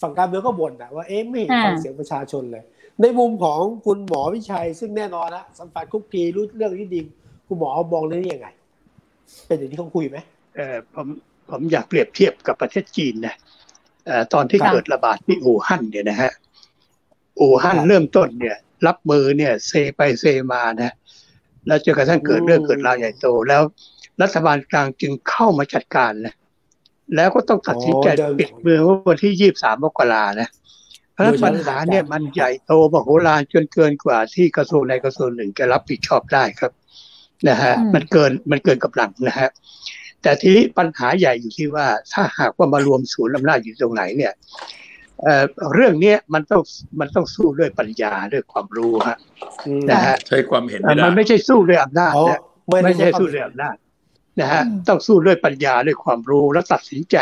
[0.00, 2.64] ฝั่งการเมืองก็บ่นนะว่าเอ๊ะไม่เห็นฟังเสียงประชาชนเลย
[3.00, 7.00] ในมุมของคุณหมอวิชัย ซึ่งแน่นอนนะสัมผัสคุกคีรู้เรื่องที่ดี
[7.46, 8.48] คุณหมอมองเรื่องนี้ยังไง
[9.46, 10.18] เป็นอย่างที่เขาคุยไหม
[10.56, 11.06] เออผม
[11.50, 13.34] ผมอยากเปรียบเทียบกับประเทศจีนนะ
[14.34, 16.32] ตอนที่เกิดระบาดที่อู่ฮั่นเนี่ยนะฮะ
[17.40, 18.56] อู่ฮั่นเริ่มต้นเนี่ย
[18.86, 20.94] รับมือเนี่ยเซไปเซมานะ
[21.66, 23.62] แล้วจนกระทั่งเกิดเรื่องเกิดราวใหญ่โต แล้ว
[24.22, 26.34] รัฐบาลกลางจึงเข้ามาจัดการนะ
[27.16, 28.08] แล้วก็ต้องตัดสินใจ
[28.38, 30.48] ปิดเมืองวันที่ยี่บสามมกรานะ
[31.12, 36.72] เพราะฉะนั้นปัญหาเนี่ยมันใหญ่โตมโหฬารจนเกินกว่าที่กระทรวงใดกระทรวงหนึ่งจะรับผิดชอบได้ครับ
[37.48, 39.50] นะฮะอืมมันเกินมันเกินกำลังนะฮะ
[40.22, 44.32] แต่ทีนี้ปัญหาใหญ่อยู่ที่ว่าถ้าหากว่ามารวมศูนย์อำนาจอยู่ตรงไหนเนี่ย
[45.22, 45.44] เอ่อ
[45.74, 46.62] เรื่องเนี้ยมันต้อง
[47.00, 49.16] มันต้องสู้ด้วยปัญญาด้วยความรู้ฮะ
[49.66, 53.76] อืมนะฮะใช้ความเห็นเอ่ไม่อได้มันไม่ใช่สู้ด้วยอำนาจอ๋อนะไม่ไม่ได้ใช่ใช้สู้ด้วยอำนาจ
[54.40, 57.16] นะฮะต้องสู้ด้วยปัญญาด้วยความรู้แล้วตัดสินใจ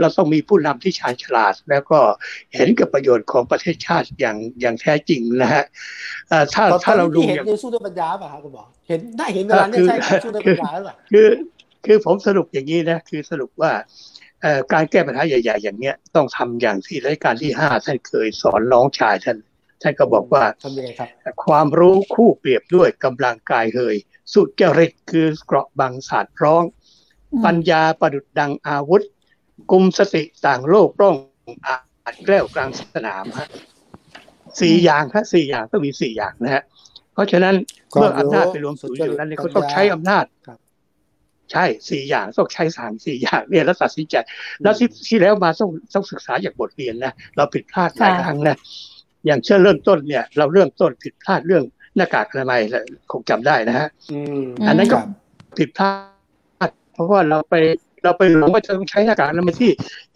[0.00, 1.98] เราต้องมีผู้นำที่ชาญฉลาด แล้วก็
[2.54, 5.64] เห็นกับประโยชน์ของประเทศชาติอย่างอย่างแท้จริงนะฮะ
[6.28, 11.28] เอ่อถ้าตอนถ้าเราดูที่เห็นอย่างเนี่ยสู้ด้วยปัญญาป่ะครับคุณหมอเห็นได้เห็นเวลาเนี่ยคือใช่การสู้ด้วยปัญญาหรือเปล่าคือ
[11.86, 14.15] คือผมสรุปอย่างนี้นะคือสรุปว่าเอ่อ
[14.72, 19.38] การแก้ปัญหาใหญ่ ๆ อย่างเนี้ยต้องทำอย่างที่รัชกาลที่ห้าท่านเคยสอนน้องชายท่าน
[19.82, 21.08] ท่านก็บอกว่าทำยังไงครับ
[21.46, 23.96] ความรู้คู่เปรียบด้วยกำลังกายเฮย
[24.32, 26.64] สุจริตคือเกราะบังศาสตร์ร้อง
[27.44, 29.02] ปัญญาประดุดดังอาวุธ
[29.70, 31.16] กุมสติต่างโลกร่อง
[31.66, 33.48] อาจแกล้วกลางสนามฮะ
[34.60, 36.62] สี่อย่างครับสี่อย่างต้องมีสี่อย่างนะฮะ
[37.12, 37.54] เพราะฉะนั้น
[37.92, 40.58] ความรู้เมื่ออำนาจไปรวมศูนย์อยู่นั้นเนี่ยปัญญาก็ต้องใช้อำนาจครับ
[41.52, 44.14] ใช่สี่อย่างต้องใช้สามสี่อย่างเนี่ยแล้วตัดสินใจ
[44.62, 48.56] แล้วที่ที่แล้วมาต้องต้องศึกษาจากบทเรียนนะเราผิดพลาดหลายค่ะครั้งนะ
[49.26, 51.64] อย่างเช่นเริ่มต้นเนี่ย เราเริ่มต้นผิดพลาดเรื่อง
[51.96, 55.08] หน้ากากอนามัยแหละคงจำได้นะฮะอืมอันนั้นก็ครับ
[55.58, 55.90] ผิดพลา
[56.68, 57.54] ด เพราะว่าเราไป
[58.02, 59.70] เราไปหลงว่าจะต้องใช้หน้ากากอนามัยที่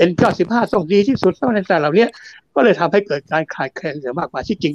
[0.09, 2.07] N95 ต้องดีที่สุดเท่านั้นแต่เหล่านี้
[2.55, 4.75] ก็เลยทำให้เกิดการขาดแคลนอย่างมากมายที่จริง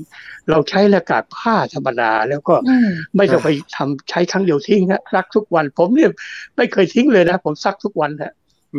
[0.49, 6.11] เราใช้หน้ากากผ้าธรรมดาแล้วก็อืมไม่ต้องไปทำใช้ครั้งเดียวทิ้งนะซักทุกวัน ผมเนี่ย
[6.55, 8.33] ไม่เคยทิ้งเลยนะ ผมซักทุกวันนะ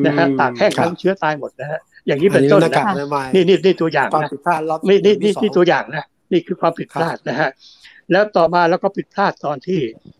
[0.07, 7.51] นะฮะตากแห้งครับทั้งเชื้อตายหมดนะฮะอย่างนี้อัเป็นนนี้ต้นหน้ากากนะอนามัยนี่นี่นี่ตัวอย่างความนะผิดพลาดรอบนี่นี่นี่สองที่ตัวอย่างนะนี่คือความผิดพลาดนะฮะ
[8.13, 10.16] แล้วต่อมาเราก็ผิดพลาดตอนที่เอ่อ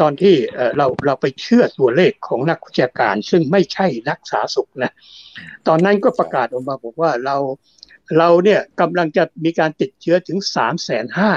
[0.00, 4.92] ตอนที่เอ่อเราเราไปเชื่อตัวเลขของนักวิชาการ ซึ่งไม่ใช่นักสาธารณสุขนะ
[5.68, 7.36] ตอนนั้นก็ประกาศออกมาบอกว่าเรา
[8.18, 11.30] เราเนี่ยกำลังจะมีการติดเชื้อถึงสามแสนห้า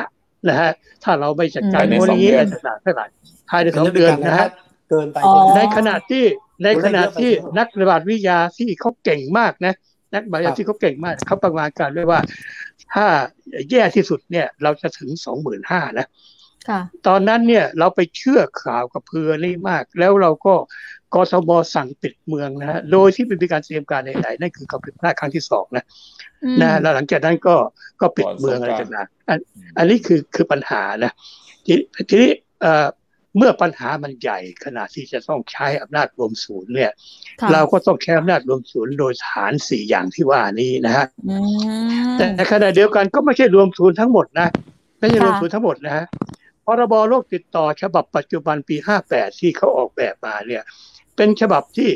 [0.50, 0.72] นะฮะ
[1.04, 3.06] ถ้าเราไม่จัดการภายในโน่นสองนี่เดือนต่างๆเท่าไหร่
[3.50, 4.48] ภายในสองเดือนนะฮะ
[4.90, 6.24] เกินไปอ๋อในขณะที่
[6.64, 9.74] ในขณะที่นักระบาดวิทยาที่เขาเก่งมากนะ
[10.14, 12.20] นักระบาดวิทยาที่เขาเก่งมากเขาประมาณการด้วยว่า
[12.94, 13.06] ถ้า
[13.72, 16.10] แย่ที่สุดเนี่ย เราจะถึงสองหมื่นห้านะค่ะ
[17.08, 20.56] ตอนนั้นเนี่ยเราไปเชื่อข่าวกับเพื่อนี่มาก แล้วเราก็
[21.14, 25.86] กทมสั่งปิดเมืองนะฮะโดยที่ไม่มีการเตรียมการใดๆนั่นคือความผิดพลาดครั้งที่สองนะ
[26.44, 27.56] อืมนะแล้วหลังจากนั้นก็
[28.02, 29.40] ก็ปิดเมืองอะไรต่างๆอัน
[29.78, 31.12] อันนี้คือคือปัญหานะ
[31.66, 31.74] ที
[32.10, 32.88] ทีนี้เอ่อ
[33.38, 36.92] เมื่อปัญหามันใหญ่ขนาดที่จะต้องใช้อำนาจรวมศูนย์เนี่ย
[37.42, 41.38] ค่ะเราก็ต้องใช้อำนาจรวมศูนย์โดยฐานสี่อย่างที่ว่านี้นะฮะอื
[42.10, 44.48] มแต่ในขณะเดียวกันก็ไม่ใช่รวมศูนย์ทั้งหมดนะ
[45.00, 46.06] ไม่ใช่รวมค่ะศูนย์ทั้งหมดนะฮะ
[46.66, 48.76] พรบโรคติดต่อฉบับปัจจุบันปี
[49.10, 50.64] 58 ที่เขาออกแบบมาเนี่ย
[51.16, 51.90] เป็นฉบับที่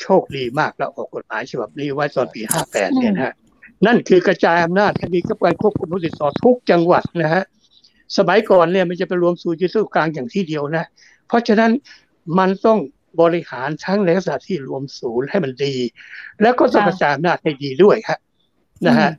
[0.00, 3.34] โชคดีมากแล้วออกกฎหมายฉบับนี้ไว้ตอนปี 58 เนี่ยนะฮะ
[3.86, 7.42] นั่นคือกระจายอำนาจให้มีการควบคุมโรคติดต่อทุกจังหวัดนะฮะ
[8.18, 10.84] สมัยก่อนเนี่ยมันจะไปรวมศูนย์ที่ศูนย์กลางอย่างที่เดียวนะ
[11.28, 11.70] เพราะฉะนั้น
[12.38, 12.78] มันต้อง
[13.20, 15.74] บริหารทั้งในลักษณะที่รวมศูนย์ให้มันดี
[16.42, 18.18] แล้วก็ต้องค่ะกระจายอำนาจให้ดีด้วยฮะ
[18.86, 19.10] นะฮะ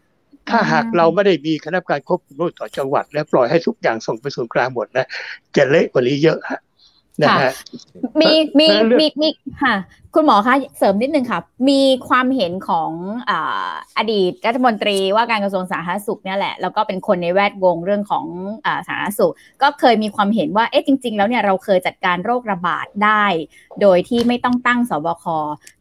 [0.49, 5.05] ถ้าหากเราไม่ได้มีคณะกรรมการควบคุมโรคต่อจังหวัด และปล่อยให้ทุกอย่างส่งไปศูนย์กลางหมดนะ
[5.55, 6.59] จะเละกว่านี้เยอะฮะ
[7.21, 7.51] นะฮะ
[8.21, 9.29] มีมีเพราะฉะนั้นเรื่องมีมี
[9.63, 9.75] ค่ะ
[10.15, 11.39] คุณหมอคะเสริมนิดนึงค่ะ
[11.69, 12.91] มีความเห็นของ
[13.29, 18.25] อ่าอดีตรัฐมนตรีว่าการกระทรวงสาธารณสุขเนี่ยแหละ แล้วก็เป็นคนในแวดวงเรื่องของ
[18.65, 23.25] อ่าสาธารณสุข ก็เคยมีความเห็นว่าเอ๊ะจริง ๆ แล้วเนี่ยเราเคยจัดการโรคระบาดได้
[23.81, 25.25] โดยที่ไม่ต้องตั้งสบค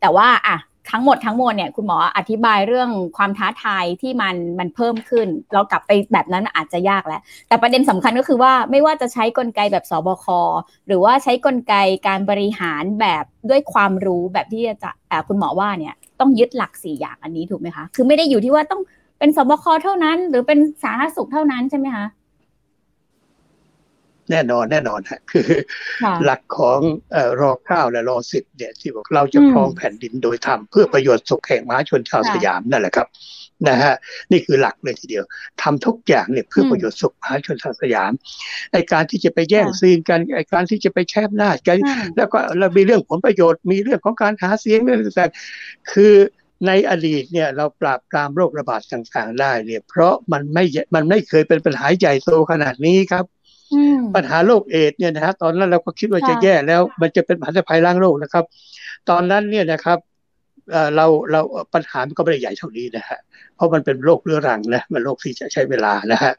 [0.01, 0.57] แต่ว่าอะ
[0.91, 10.27] ทั้งหมดทั้งมวลเนี่ยคุณหมออธิบายเรื่องความท้าทายที่มันมันเพิ่มขึ้น เรากลับไปแบบนั้นอาจจะยากแล้ว แต่ประเด็นสำคัญก็คือว่าไม่ว่าจะใช้กลไกแบบสบค
[10.87, 11.75] หรือว่าใช้กลไก
[12.07, 14.91] การบริหารแบบด้วยความรู้แบบที่จะ
[15.29, 18.83] คุณหมอว่าเนี่ยต้องยึดหลักสี่อย่างอันนี้ถูกไหมคะ คือไม่ได้อยู่ที่ว่าต้อง
[19.19, 22.07] เป็นสบคเท่านั้น หรือเป็นสาธารณสุขเท่านั้นใช่ไหมคะ
[24.31, 25.49] แน่นอนแน่นอนฮะคือ
[26.03, 26.81] ค่ะหลักของ
[27.13, 33.09] เอ่อรอเก้าและรอสิบเนี่ยที่บอกเราจะอืมครองแผ่นดินโดยธรรมเพื่อประโยชน์สุขแห่งมหาชนชาวค่ะสยามนั่นแหละครับ
[33.69, 33.95] นะฮะ
[34.33, 35.25] นี่คือหลักเลยทีเดียว
[35.63, 38.13] ทำทุกอย่างเนี่ยเพื่ออมประโยชน์สุขมหาชนชาวสยาม
[38.73, 46.15] ไอการที่จะไปแย่งค่ะซีนกันไอการที่จะไปแคบหน้าจกันอืมแล้วก็เรามีเรื่องผลประโยชน์มีเรื่องของการหาเสียงเรื่องต่างๆคือ
[46.67, 53.40] ในอดีตเนี่ยเราปราบปรามโรคระบาดต่างๆได้เนี่ยเพราะมันไม่ใหญ่มันไม่เคยเป็นปัญหาใหญ่โตขนาดนี้ครับอืม
[54.15, 58.45] ปัญหาโรคเอดส์เนี่ยนะฮะตอนนั้นเราก็คิดว่าค่ะจะแย่แล้ว มันจะเป็นมหันตภัยล้างโลกนะครับ
[59.11, 59.99] ตอนนั้นเนี่ยนะครับ
[60.71, 61.41] เอ่อเราเรา
[61.75, 63.21] ปัญหามันก็ไม่ได้ใหญ่เท่านี้นะฮะ
[63.57, 66.33] เพราะมันเป็นโรคเรื้อรังนะมันโรคที่จะใช้เวลานะฮะ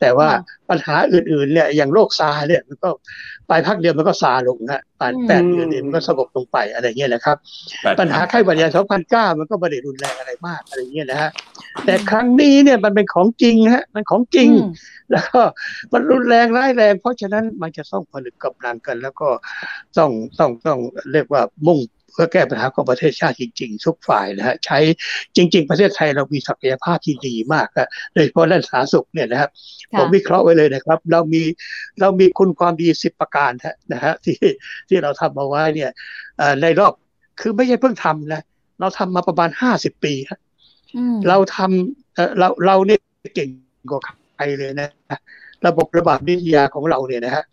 [0.00, 0.28] แต่ว่า
[0.70, 2.90] ปัญหาอื่นๆเนี่ยอย่างโรคซาเนี่ยมันก็
[3.48, 7.36] ไปพักเดียวมันก็ซาลงนะแปดแปดเดือนเนี่ยมันก็สงบลงไปอะไรเงี้ยนะครับ
[8.00, 8.68] ปัญหาไข้หวัดใหญ่
[9.04, 11.30] 2009มันก็ไม่ได้รุนแรงอะไรมากอะไรเงี้ยนะฮะ
[11.84, 14.70] แต่ครั้งนี้เนี่ยมันเป็นของจริงฮะมันของจริงอืม
[15.12, 15.42] แล้วก็
[15.92, 19.28] มันรุนแรงร้ายแรง เพราะฉะนั้นมันจะต้องผนึกกำลังกัน แล้วก็
[19.98, 20.78] ต้องต้องต้อง
[21.12, 24.78] เรียกว่ามุ่งเพื่อแก้ปัญหาของประเทศชาติจริง ๆ ทุกฝ่ายนะฮะใช้
[25.36, 29.50] จริง ๆ ประเทศไทยเรามีศักยภาพที่ดีมากนะโดยเฉพาะด้านสาธารณสุขเนี่ยนะครับ
[29.92, 31.42] ค่ะผมวิเคราะห์ไว้เลยนะครับ เรามี
[32.00, 34.36] เรามีคุณความดีสิบประการฮะนะฮะที่
[34.88, 35.90] ที่เราทำมาไว้เนี่ย
[36.38, 36.92] เอ่อในรอบ
[37.40, 38.40] คือไม่ใช่เพิ่งทำนะ
[38.80, 40.38] เราทำมาประมาณห้าสิบปีฮะ
[40.96, 43.00] อืมเราทำเอ่อเราเราเนี่ย
[43.34, 43.48] เก่ง
[43.90, 44.00] กว่า
[44.34, 44.88] ใครเลยนะ
[45.66, 47.44] ระบบระบาดวิทยาของเราเนี่ยนะฮะ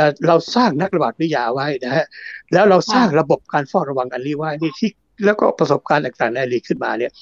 [0.00, 2.06] เอ่อเราสร้างนักระบาดวิทยาไว้นะฮะ
[2.52, 4.90] แล้วเราสร้างระบบการเฝ้าระวังอันนี้ไว้นี่ที่
[5.24, 7.12] แล้วก็ประสบการณ์ต่างๆในอดีตขึ้นมาเนี่ย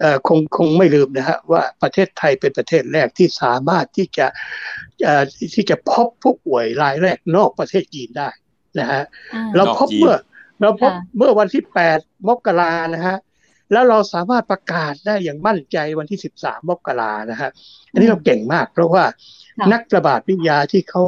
[0.00, 4.26] เอ่อคงคงไม่ลืมนะฮะว่าประเทศไทยเป็นประเทศแรกที่สามารถที่จะ
[5.04, 5.22] เอ่อ
[5.54, 8.28] ที่จะพบผู้ป่วยรายแรกนอกประเทศจีนได้
[8.78, 9.02] นะฮะ
[9.34, 10.16] อ่าเราพบเมื่อ
[10.60, 11.64] เราพบค่ะเมื่อวันที่
[11.96, 13.16] 8 มกรานะฮะ
[13.72, 17.50] แล้วเราสามารถประกาศได้อย่างมั่นใจวันที่ 13 มกรานะฮะ
[17.92, 19.04] อันนี้เราเก่งมาก เพราะว่า
[19.58, 21.02] ค่ะนักระบาดวิทยาที่เขา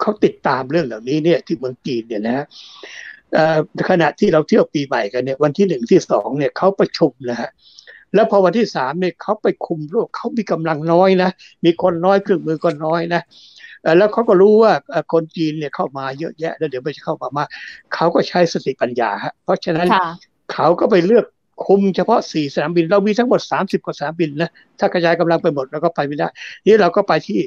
[0.00, 2.44] เขาติดตามเรื่องเหล่านี้เนี่ยที่เมืองจีนเนี่ยนะฮะ
[3.34, 3.58] เอ่อ
[3.90, 7.50] ขณะที่เราเที่ยวปีใหม่กันเนี่ยวันที่หนึ่งที่สองเนี่ยเขาประชุมนะฮะ
[8.14, 11.30] แล้วพอวันที่สามเนี่ยเขาไปคุมโรคเขามีกำลังน้อยนะ
[11.64, 13.22] มีคนน้อยเครื่องมือก็น้อยนะ
[13.82, 17.48] เอ่อแล้วเขาก็รู้ว่าเอ่อคนจีนเนี่ยเข้ามาเยอะแยะ แล้วเดี๋ยวไม่จะเข้ามามาก
[17.94, 20.06] เขาก็ใช้สติปัญญาฮะเพราะฉะนั้นค่ะ
[20.52, 21.26] เขาก็ไปเลือก
[21.66, 26.28] คุมเฉพาะสี่สนามบิน เรามีทั้งหมด30กว่าสนามบินนะถ้ากระจายกำลังไปหมดเราก็ไปไม่ได้
[26.66, 27.40] นี่เราก็ไปที่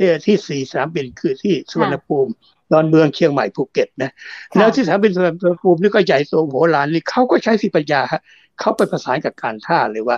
[0.00, 2.30] ที่ที่สี่สนามบินคือที่สุวรรณภูมิ
[2.72, 4.10] ดอนเมืองเชียงใหม่ภูเก็ตนะ
[4.52, 8.20] ค่ะแล้วที่สนามบินสุวรรณภูมินี่ก็ใหญ่โตโหฬารนี่เขาก็ใช้สติปัญญาฮะ
[8.58, 10.16] เขาไปประสานกับการท่าเลยว่า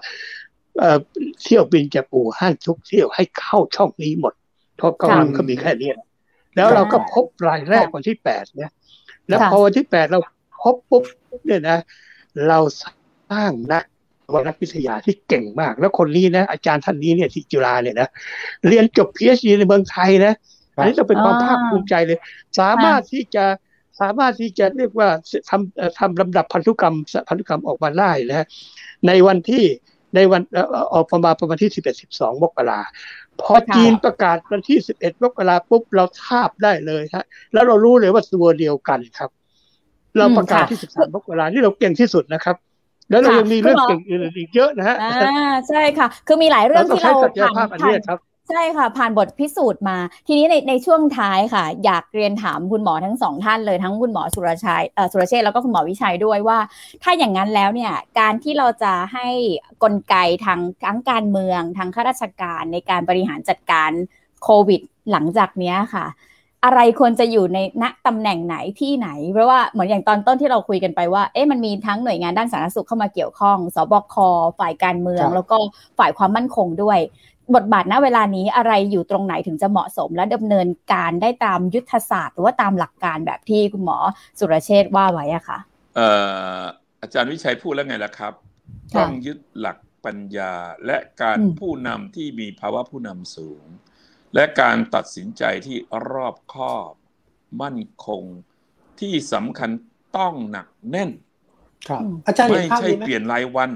[0.78, 0.98] เอ่อ
[1.42, 4.34] เที่ยวบินจากอู่ฮั่นทุกเที่ยวให้เข้าช่องนี้หมด
[4.76, 6.08] เพราะกำลังก็มีแค่นี้นะ
[6.56, 8.72] แล้วเราก็พบรายแรกวันที่แปดเนี่ย
[9.28, 10.18] แล้วค่ะพอวันที่แปดเรา
[10.62, 11.04] พบปุ๊บ
[11.46, 11.78] เนี่ยนะ
[12.48, 12.84] เราส
[13.32, 13.84] ร้างนัก
[14.34, 18.08] วนักวิทยาที่เก่งมาก แล้วคนนี้นะอาจารย์ท่านนี้เนี่ยที่จุฬาเนี่ยนะ
[18.68, 20.32] เรียนจบ PhD ในเมืองไทยนะ
[20.76, 22.18] อันนี้จะเป็นความอ่าภาคภูมิใจเลย
[22.58, 23.44] สามารถที่จะ
[24.00, 25.08] สามารถที่จะเรียกว่า
[25.50, 26.94] ทำเอ่อทำลำดับพันธุกรรม
[27.28, 28.46] พันธุกรรมออกมาได้นะฮะ
[29.06, 29.64] ในวันที่
[30.14, 32.80] ในวันเอ่อออกประมาณประมาณที่สิบเอ็ดสิบสองมกรา
[33.40, 39.30] พอค่ะจีนประกาศวันที่สิบเอ็ดมกราปุ๊บเราทาบได้เลยฮะแล้วเรารู้เลยว่าตัวเดียวกันครับ
[40.18, 42.56] เราประกาศที่สิบสามมกรานี่เราเก่งที่สุดนะครับ
[43.12, 45.08] แล้วเราค่ะยังมีเรื่องคุณหมอเก่งอื่นอีกเยอะนะฮะอ่า
[45.68, 48.18] ใช่ค่ะ คือมีหลายเรื่องต้องที่ใช้เราศักยผ่านภาพอันผ่านี้นครับ
[48.50, 56.58] ใช่ค่ะ ผ่านบทพิสูจน์มา ทีนี้ในในช่วงท้ายค่ะ อยากเรียนถามคุณหมอทั้งสองท่านเลยทั้งคุณหมอสุรชัยเอ่อสุรเชษฐ์แล้วก็คุณหมอวิชัยด้วยว่า
[57.02, 59.28] ถ้าอย่างนั้นแล้วเนี่ยการที่เราจะให้
[59.82, 63.90] กลไกทางทั้งการเมืองทางข้าราชการในการบริหารจัดการ
[64.42, 64.80] โควิด
[65.12, 66.06] หลังจากเนี้ยค่ะ
[66.64, 74.14] อะไรควรจะอยู่ในณตำแหน่งไหนที่ไหน เพราะว่าเหมือนอย่างตอนต้นที่เราคุยกันไปว่าเอ๊ะมันมีทั้งหน่วยงานด้านสาธารณสุขเข้ามาเกี่ยวข้อง สบค
[74.58, 75.56] ฝ่ายการเมืองครับแล้วก็
[75.98, 76.98] ฝ่ายความมั่นคงด้วย
[77.54, 83.96] บทบาทณเวลานี้อะไรอยู่ตรงไหนถึงจะเหมาะสม และดำเนินการได้ตามยุทธศาสตร์ หรือว่าตามหลักการแบบที่คุณหมอ
[84.38, 85.58] สุรเชษฐ์ว่าไว้อะค่ะ
[85.96, 86.08] เอ่
[86.60, 86.62] อ
[87.02, 88.32] อาจารย์วิชัยพูดแล้วไงล่ะครับ
[88.94, 90.52] ค่ะต้องยึดหลักปัญญา
[90.86, 93.64] และการอืมผู้นำที่มีภาวะผู้นำสูง
[94.34, 95.76] และการตัดสินใจที่
[96.10, 96.92] รอบคอบ
[97.62, 98.24] มั่นคง
[99.00, 99.70] ที่สำคัญ
[100.16, 101.10] ต้องหนักแน่น
[101.88, 103.70] ครับอืมอาจารย์เห็ไม่นภาพใช่นี้ไหมเปลี่ยนรายวัน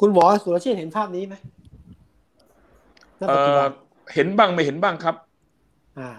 [0.00, 1.34] คุณหมอสุรเชษฐ์เห็นภาพนี้ไหม
[3.20, 3.66] ณเอ่ปัจจุอบัน
[4.14, 5.16] เห็นบ้างไม่เห็นบ้างครับ
[5.98, 6.10] อ่า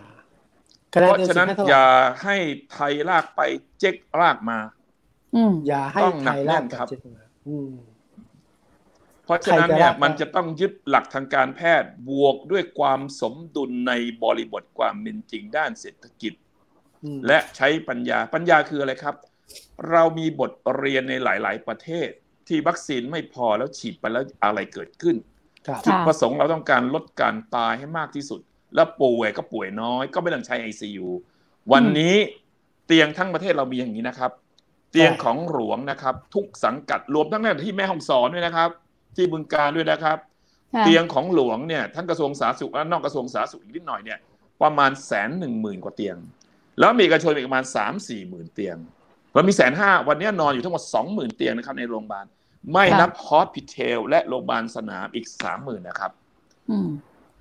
[0.94, 1.86] คะเพแนนราะเต็มฉะสิบนั้นให้เท่าไหอร่ย่า
[2.24, 2.36] ให้
[2.72, 3.42] ไทยลากไป
[3.80, 4.58] เจ๊กลากมา
[5.36, 6.88] อืมอย่าให้ต้องหไทนักยแน่ลากนกับครับ
[9.42, 16.34] เจ็ดมาอืมเพราะฉะนั้นเนี่ยใครจะลากได้มันจะต้องยึดหลักทางการแพทย์บวกด้วยความสมดุลในบริบทความเป็นจริงด้านเศรษฐกิจ
[17.04, 19.16] อืมและใช้ปัญญาปัญญาคืออะไรครับ
[19.92, 22.10] เรามีบทเรียนในหลาย ๆ ประเทศ
[22.48, 25.16] ที่วัคซีนไม่พอแล้วฉีดไปแล้วอะไรเกิดขึ้น
[25.68, 28.42] ครับจุดค่ะประสงค์เราต้องการลดการตายให้มากที่สุด
[28.76, 31.08] แล้วป่วยก็ป่วยน้อย ก็ไม่ต้องใช้ ICU
[31.72, 32.16] วันนี้
[32.86, 34.32] เตียงทั้งประเทศเรามีอย่างนี้นะครับ
[34.92, 38.70] เตียงของหลวงนะครับ ทุกสังกัดรวมทั้งนั้นที่แม่ฮ่องสอนด้วยนะครับ
[39.16, 40.18] ที่บึงการด้วยนะครับ
[40.76, 44.20] ค่ะเตียงของหลวงเนี่ยทั้งกระทรวงสาธารณสุขและนอกกระทรวงสาธารณสุขอีกนิดหน่อยเนี่ย
[44.62, 46.18] ประมาณแสนหนึ่งหมื่นกว่าเตียง
[46.80, 48.78] แล้วมีเอกชนอีกประมาณสามสี่หมื่นเตียง
[49.34, 52.26] เรามีแสนห้าวันนี้นอนอยู่ทั้งหมดสองหมื่นเตียงนะครับในโรงพยาบาล
[52.74, 56.12] ไม่นับฮอสพิทลและโรงพยาบาลสนามอีกสามหมื่นนะครับ
[56.70, 56.88] อืม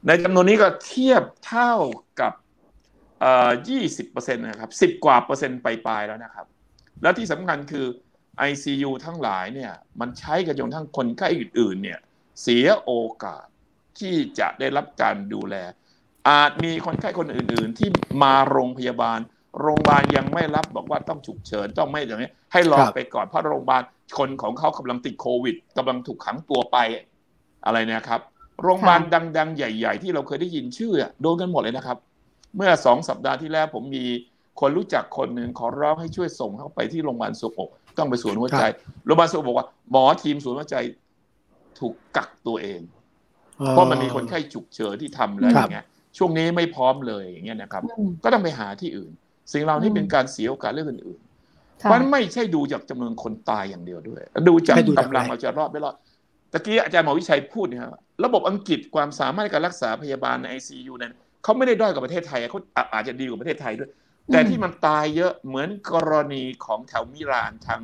[0.07, 1.73] ในจำนวนนี้ก็เทียบเท่า
[2.21, 2.33] กับ
[3.21, 6.47] เอ่อยี่สิบเปอร์เซ็นต์นะครับสิบกว่าเปอร์เซ็นต์ไปลายๆแล้วนะครับ
[7.03, 7.87] แล้วที่สำคัญคือ
[8.51, 11.99] ICU ทั้งหลายเนี่ยมันใช้กันจนทั้งคนไข้อื่นๆเนี่ย
[12.43, 12.93] เสียโอ
[13.25, 13.47] กาส
[13.99, 15.55] ที่จะได้รับการดูแล
[16.29, 17.89] อาจมีคนไข้คนอื่นๆ ที่
[18.23, 19.19] มาโรงพยาบาล
[19.61, 23.83] โรงพยาบาลยังไม่รับบอกว่าต้องฉุกเฉินต้องไม่อย่างนี้ให้รอครับไปก่อนเพราะโรงพยาบาล
[24.19, 26.77] คนของเขากำลังติดโควิดกำลังถูกขังตัวไป
[27.65, 28.21] อะไรเนะครับ
[28.63, 29.01] โรงพยาบาล
[29.39, 31.99] ดัง ๆ ใหญ่ ๆ ที่เราเคยได้ยินชื่ออะโดนกันหมดเลยนะครับ
[32.57, 34.05] เมื่อสองสัปดาห์ที่แล้วผมมี
[34.61, 37.59] คนรู้จักคนหนึ่งขอร้องให้ช่วยส่งเข้าไปที่โรงพยาบาลสุโข
[37.99, 38.63] ต้องไปศูนย์หัวใจ
[39.07, 40.77] โรงพยาบาลสุโขบอกว่าหมอทีมศูนย์หัวใจ
[41.79, 42.81] ถูกกักตัวเอง
[43.71, 45.87] เพราะมันมีคนไข้ฉุกเฉินที่ทำแล้วคอรับย่างเงี้ย
[46.19, 49.13] ช่วงนี้ไม่พร้อมเลยอย่างเงี้ยนะครับอืมก็ต้องไปหาที่อื่น
[49.53, 55.95] สิ่งเหล่านี้อืมเป็นการเสียโอกาสเรื่องอื่นๆค่ะมันไม่ใช่ดูจากจำนวนคนตายอย่างเดียวด้วย ดูจากให้ดูจากกำลังอะไรเราจะรอดไม่รอด
[56.53, 57.93] ตะกี้อาจารย์หมอวิชัยพูดเนี่ยครับ
[58.25, 63.91] ระบบอังกฤษความสามารถในการรักษาพยาบาลใน ICU นั้นเขาไม่ได้ด้อยกว่าประเทศไทยเขาอะอาจจะดีกว่าประเทศไทยด้วย
[64.33, 67.81] แต่ที่มันตายเยอะเหมือนกรณีของแถวมิลานทาง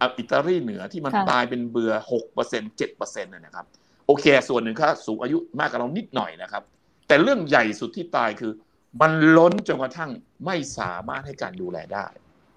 [0.00, 3.66] อะอิตาลีเหนือที่มันค่ะตายเป็นเบือหกเปอร์เซ็นเจ็ดเปอร์เซ็นต์นะครับ
[4.06, 6.62] โอเค ส่วนหนึ่งเขาสูงอายุมากกว่าเรานิดหน่อยนะครับ
[7.08, 8.52] แต่เรื่องใหญ่สุดที่ตายคือ
[9.00, 10.10] มันล้นจนกระทั่ง
[10.46, 12.06] ไม่สามารถให้การดูแลได้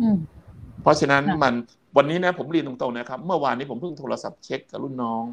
[0.01, 0.17] อืม
[0.81, 1.53] เพราะฉะนั้นค่ะมัน
[1.97, 5.23] วันนี้นะผมเรียนตรงๆนะครับ เมื่อวานนี้ผมเพิ่งโทรศัพท์เช็คกับรุ่นน้อง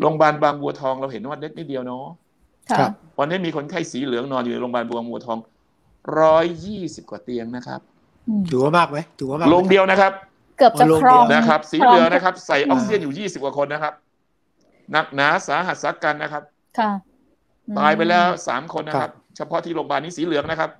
[0.00, 2.06] โรงพยาบาลบางบัวทองเราเห็นว่าเล็กนิดเดียวเนาะ
[2.70, 5.38] ค่ะครับวันนี้มีคนไข้สีเหลืองนอนอยู่ในโรงพยาบาลบางบัวทอง
[6.20, 7.80] ร้อยยี่สิบกว่าเตียงนะครับ
[8.28, 10.12] อืมถือว่ามากไหมถือว่ามากไหมโรงเดียวนะครับ
[10.58, 13.94] เกือบจะเอาลงครองนะครับ สีครเหงลืองนะครับ ใส่ออ่าอกซิเจนอยู่ยี่สิบกว่าคนนะครับ
[14.92, 16.42] หนักหนาสาหัสสากันนะครับ
[16.78, 16.90] ค่ะ
[17.68, 20.70] อืมตายไปแล้วสามคนนะครับ เฉพาะที่โรงพยาบาลนี้สีเหลืองนะครับ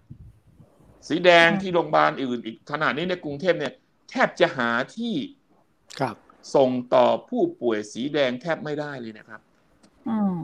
[1.09, 3.73] สีแดงค่ะที่โรงพยาบาลอื่นอีกขนาดนี้ในกรุงเทพเนี่ย
[4.11, 5.15] แทบจะหาที่
[6.01, 6.17] ครับ
[6.55, 9.41] ส่งต่อผู้ป่วยสีแดงแทบไม่ได้เลยนะครับ
[10.09, 10.37] อืม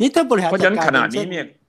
[0.00, 1.59] นี่ถ้าบริหารเพราะฉะนั้นจัขกรนาดนี้ช่เนี่ยเอา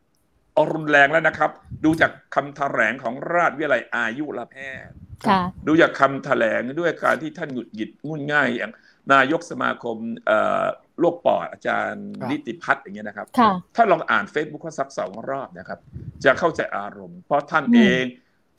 [0.73, 1.51] รุนแรงแล้วนะครับ
[1.85, 4.93] ดูจากคำแถลงของราชวิทยาลัยอายุรแพทย์
[5.27, 8.73] ค่ะดูจากคำแถลงด้วยการที่ท่านหงุดหงิดงุ่นง่ายอย่าง
[9.13, 9.97] นายกสมาคม
[10.27, 10.65] เอ่อ
[10.99, 15.79] โรคปอดอาจารย์นิติพัฒน์อย่างเงี้ยนะครับค่ะถ้าลองอ่าน Facebook เขาสักสองรอบนะครับ
[16.25, 18.05] จะเข้าใจอารมณ์ เพราะท่านอืมเอง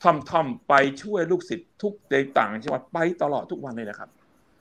[0.03, 4.09] ท่อมท่อมๆไปช่วยลูกศิษย์ทุกในต่างจังหวัดไปตลอดทุกวันเลยนะครับ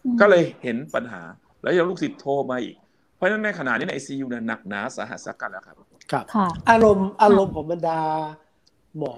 [0.05, 1.23] อืมก็เลยเห็นปัญหา
[1.63, 2.82] แล้วยังลูกศิษย์โทรมาอีกเพ
[3.23, 5.77] ราะฉะนั้นในขณะนี้ในไอซียูเนี่ยหนักหนาสาหัสสากันแล้วครับ
[6.13, 8.01] ครับ ค่ะ อารมณ์อารมณ์ของบรรดา
[8.99, 9.15] หมอ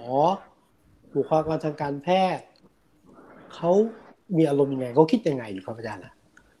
[1.15, 2.45] บุคลากรทางการแพทย์
[3.53, 3.71] เขา
[4.37, 6.13] มีอารมณ์ยังไงเขาคิดยังไงอยู่ครับอาจารย์นะ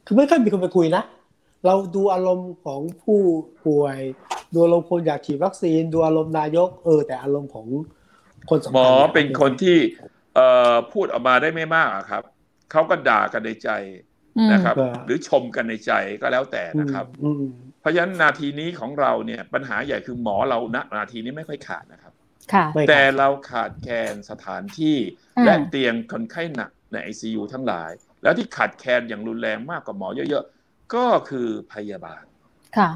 [0.05, 1.03] คือไม่ค่อยมีคนไปคุยนะ
[1.65, 3.19] เราดูอารมณ์ของผู้
[3.65, 3.97] ป่วย
[4.53, 7.67] ดูอารมณ์คนอยากฉีดวัคซีน ดูอารมณ์นายก เออ แต่อารมณ์ของ
[8.49, 9.77] คนสำคัญหมอเป็นคนที่
[10.35, 12.23] เอ่อพูดออกมาได้ไม่มากอะครับ
[12.71, 14.14] เขาก็ด่ากันในใจอืม
[14.51, 14.75] นะครับ
[15.05, 17.43] หรือชมกันในใจก็แล้วแต่อืมนะครับอืม
[17.81, 22.13] เพราะฉะนั้นนาทีนี้ของเราเนี่ยปัญหาใหญ่คือหมอเราณนาทีนี้ไม่ค่อยขาดนะครับ
[22.53, 24.97] ค่ะไม่แต่ครับเราขาดแคลนสถานที่
[25.37, 27.91] อ่าและเตียงคนไข้หนักใน ICU ทั้งหลาย
[28.23, 32.23] แล้วที่ขาดแคลนอย่างรุนแรงมากกว่าหมอเยอะๆ ก็คือพยาบาล
[32.77, 32.89] ค่ะ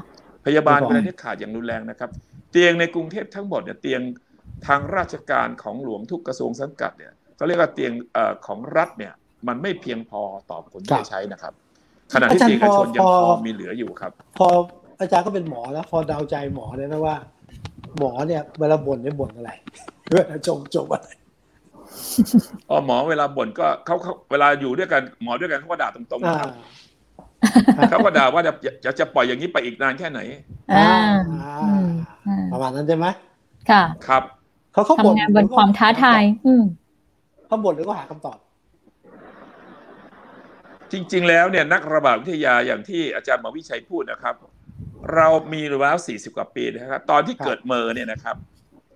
[0.46, 2.10] พยาบาลครับเป็นอะไรที่ขาดอย่างรุนแรงนะครับ
[2.50, 4.00] เตียงในกรุงเทพทั้งหมดเนี่ยเตียง
[4.66, 9.14] ทางราชการของหลวงทุกกระทรวงสังกัดเนี่ยเขาเรียกว่าเตียงเอ่อของรัฐเนี่ย
[9.48, 10.20] มันไม่เพียงพอ
[10.50, 11.52] ต่อคนที่จะใช้นะครับ
[12.14, 14.48] ขณะที่เตียงเอกชนยังพอมีเหลืออยู่ครับ พอ
[15.00, 17.16] อาจารย์ก็เป็นหมอแล้ว พอเดาใจหมอเนี่ยนะว่า
[17.98, 19.50] หมอเนี่ยเวลาบ่นเนี่ยบ่นอะไร
[20.12, 21.08] เวลาจมจมอะไร
[22.70, 26.50] อ๋อหมอเวลาบ่นก็เขาเขาเวลาอยู่ด้วยกันหมอด้วยกันเขาก็ด่าตรงๆอ่านะครับ
[27.90, 28.52] เขาก็ด่าว่าจะ
[28.84, 30.20] จะจะปล่อยอย่างนี้ไปอีกนานแค่ไหน
[30.72, 30.90] อ่า
[31.42, 31.90] อ่าอืม
[32.26, 33.06] อ่าประมาณนั้นใช่ไหม
[33.70, 34.22] ค่ะ ครับ
[34.72, 36.62] เขาเขาบ่นทำงานบนความท้าทาย อืม
[37.46, 38.38] เขาบ่นแล้วก็หาคำตอบ
[40.92, 44.34] จริง ๆ แล้วเนี่ยนักระบาดวิทยาอย่างที่อาจารย์หมอวิชัยพูดนะครับ
[45.14, 48.36] เรามีแล้ว 40 กว่าปีนะครับตอนที่ครับเกิดเมอร์เนี่ยนะครับ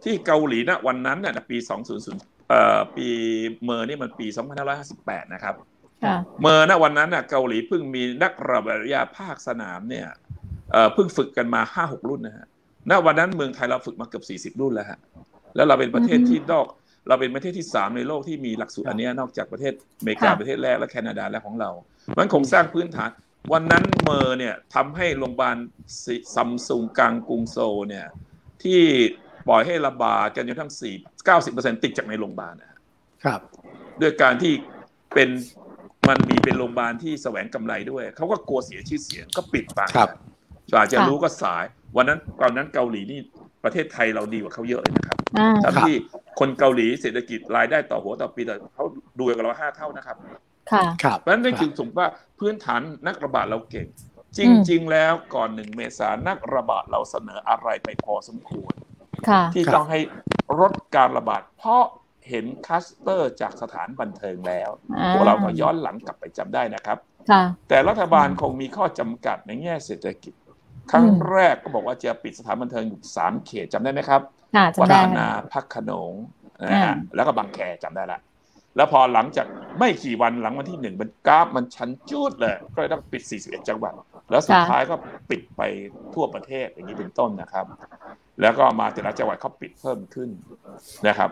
[0.04, 1.56] ที่เกาหลีณวันนั้นน่ะปี
[2.02, 3.08] 2000เอ่อปี
[3.64, 4.26] MERS นี่มันปี
[4.80, 5.54] 2558 นะครับ
[6.04, 10.06] ค่ะ MERS ณวันนั้นน่ะเกาหลีเพิ่งมีนักระบาดวิทยาภาคสนามเนี่ย
[10.72, 12.46] เอ่อเพิ่งฝึกกันมา 5-6 รุ่นนะฮะ
[12.90, 14.98] ณวันนั้นเมืองไทยเราฝึกมาเกือบ 40 รุ่นแล้วฮะ
[15.54, 16.66] แล้วเราเป็นประเทศอืมที่นอก
[17.08, 21.70] เราเป็นประเทศที่สามในโลกที่มีหลักสูตรอันเนี้ยนอกจากประเทศอเมริกาค่ะประเทศแรกและแคนาดาและของเรา
[22.18, 23.10] มันคงสร้างพื้นฐาน
[23.52, 25.56] วันนั้น MERS เนี่ยทำให้โรงพยาบาล
[26.34, 28.06] ซัมซุงกลางกรุงโซลเนี่ย
[28.62, 28.80] ที่
[29.48, 30.94] ปล่อยให้ระบาดกันจนทั้งสี่
[31.24, 32.78] เก้าสิบเปอร์เซ็นติดจากในโรงพยาบาลนะฮะ
[33.24, 33.40] ครับ
[34.00, 34.52] ด้วยการที่
[35.14, 35.30] เป็น
[36.08, 40.10] มันมีเป็นโรงพยาบาลที่แสวงกำไรด้วย เขาก็กลัวเสียชื่อเสียงก็ปิดไปครับ
[40.72, 41.64] กว่าจะค่ะรู้ก็สาย
[41.96, 43.20] วันนั้นตอนนั้นเกาหลีนี่
[43.64, 45.96] ประเทศไทยเราดีกว่าเขาเยอะเลยนะครับอ่าทั้งที่
[46.38, 48.84] คนเกาหลีเศรษฐกิจรายได้ต่อหัวต่อปีแต่เขา
[49.18, 50.16] ดูกับเราห้าเท่านะครับ
[50.72, 52.08] ค่ะครับเพราะฉะนั้นนั่นคือสมมติว่า
[52.38, 53.86] พื้นฐานนักระบาดเราเก่ง
[54.38, 58.74] จอืมริง ๆ แล้วก่อนหนึ่งเมษานักระบาดเราเสนออะไรไปพอสมควร
[59.28, 60.00] ค่ะที่ครับต้องให้
[60.60, 61.84] ลดการระบาด เพราะ
[62.28, 66.98] เห็นคลัสเตอร์จากสถานบันเทิงแล้วอ่าพวกเราก็ย้อนหลังกลับไปจำได้นะครับ
[67.30, 70.34] ค่ะแต่รัฐบาลคงมีข้อจำกัดในแง่เศรษฐกิจ
[70.90, 74.43] ครั้งอืมแรกก็บอกว่าจะปิดสถานบันเทิงอยู่สามเขตจำได้ไหมครับค่ะ
[74.80, 76.12] วัจำได้ฒนาพักขนง
[76.62, 78.20] นะอ่าฮะแล้วก็บางแคจำได้ละ
[78.76, 79.46] แล้วพอหลังจาก
[79.78, 83.92] ไม่กี่วันหลังวันที่หนึ่งมันกราฟมันชันจูดเลย ก็เลยต้องปิด 41 จังหวัด
[84.30, 84.94] แล้วสุดท้ายก็
[85.30, 85.62] ปิดไป
[86.14, 87.66] ทั่วประเทศอย่างนี้เป็นต้นนะครับ
[88.40, 90.30] แล้วก็มาแต่ละจังหวัดเขาปิดเพิ่มขึ้น
[91.08, 91.30] นะครับ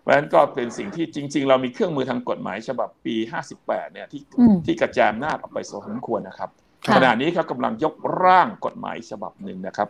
[0.00, 3.14] เพราะฉะนั้นก็เป็นสิ่งที่จริง ๆ เรามีเครื่องมือทางกฎหมายฉบับปี
[3.54, 6.50] 58 เนี่ยที่อืมที่กระจายอำนาจออกไปสมควรนะครับ
[6.86, 7.94] ค่ะขณะนี้เขากำลังยก
[8.24, 9.88] ร่างกฎหมายฉบับหนึ่งนะครับ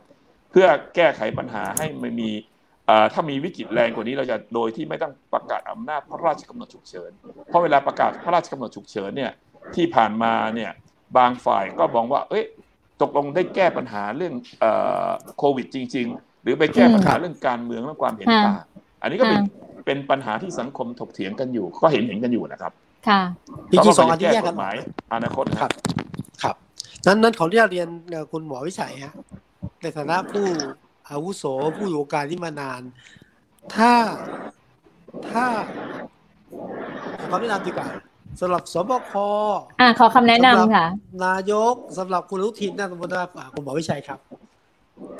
[0.50, 2.55] เพื่อแก้ไขปัญหาให้มันมีเอ่อ
[3.12, 7.10] ถ้ามีวิกฤตแรงกว่านี้เราจะโดยที่ไม่ต้องประกาศอำนาจพระราชกำหนดฉุกเฉิน
[7.48, 9.32] เพราะเวลาประกาศพระราชกำหนดฉุกเฉินเนี่ย
[9.74, 10.70] ที่ผ่านมาเนี่ย
[11.18, 12.44] บางฝ่ายก็มองว่า เอ้ย
[13.02, 14.72] ตกลงได้แก้ปัญหาเรื่องเอ่
[15.06, 15.08] อ
[15.38, 18.64] โควิดจริง ๆ หรือไปแก้ปัญหาเรื่องการเมืองและความเห็นต่าง
[19.02, 19.42] อันนี้ก็เป็น
[19.86, 22.72] เป็นปัญหาที่สังคมถกเถียงกันอยู่ ก็เห็นเห็นกันอยู่นะครับ
[23.08, 23.20] ค่ะ
[23.70, 24.74] จริงๆสองอันที่แก้แยกกกันฎหมาย
[25.14, 25.72] อนาคตนะคครัรับบ
[26.42, 26.56] ครับ
[27.06, 29.14] นั้นนั้นขออนุญาตเรียนเอ่อคุณหมอวิชัยฮะ
[29.82, 30.46] ในฐานะผู้
[31.10, 31.44] อาวุโส
[31.76, 32.82] ผู้อยู่วงการนี้มานาน
[33.74, 33.92] ถ้า
[35.30, 35.44] ถ้า
[37.18, 37.88] ขอคำแนะนำดีกว่า
[38.40, 39.12] สำหรับสบค
[39.80, 40.86] อ่าขอคำแนะนำค่ะ
[41.24, 44.18] นายกสำหรับคุณอนุทินนะสมมติว่าอ่าคุณหมอวิชัยครับ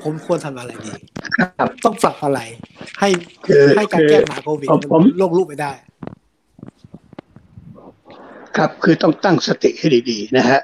[0.03, 0.93] ผมควรทำอะไรดี
[1.57, 2.39] ครับต้องปรับอะไร
[2.99, 3.09] ให้
[3.45, 5.71] คือให้การคือแก้ปัญหาโควิดผมผมโลกลุกไปได้
[8.57, 10.59] ครับคือต้องตั้งสติให้ดีๆนะฮะ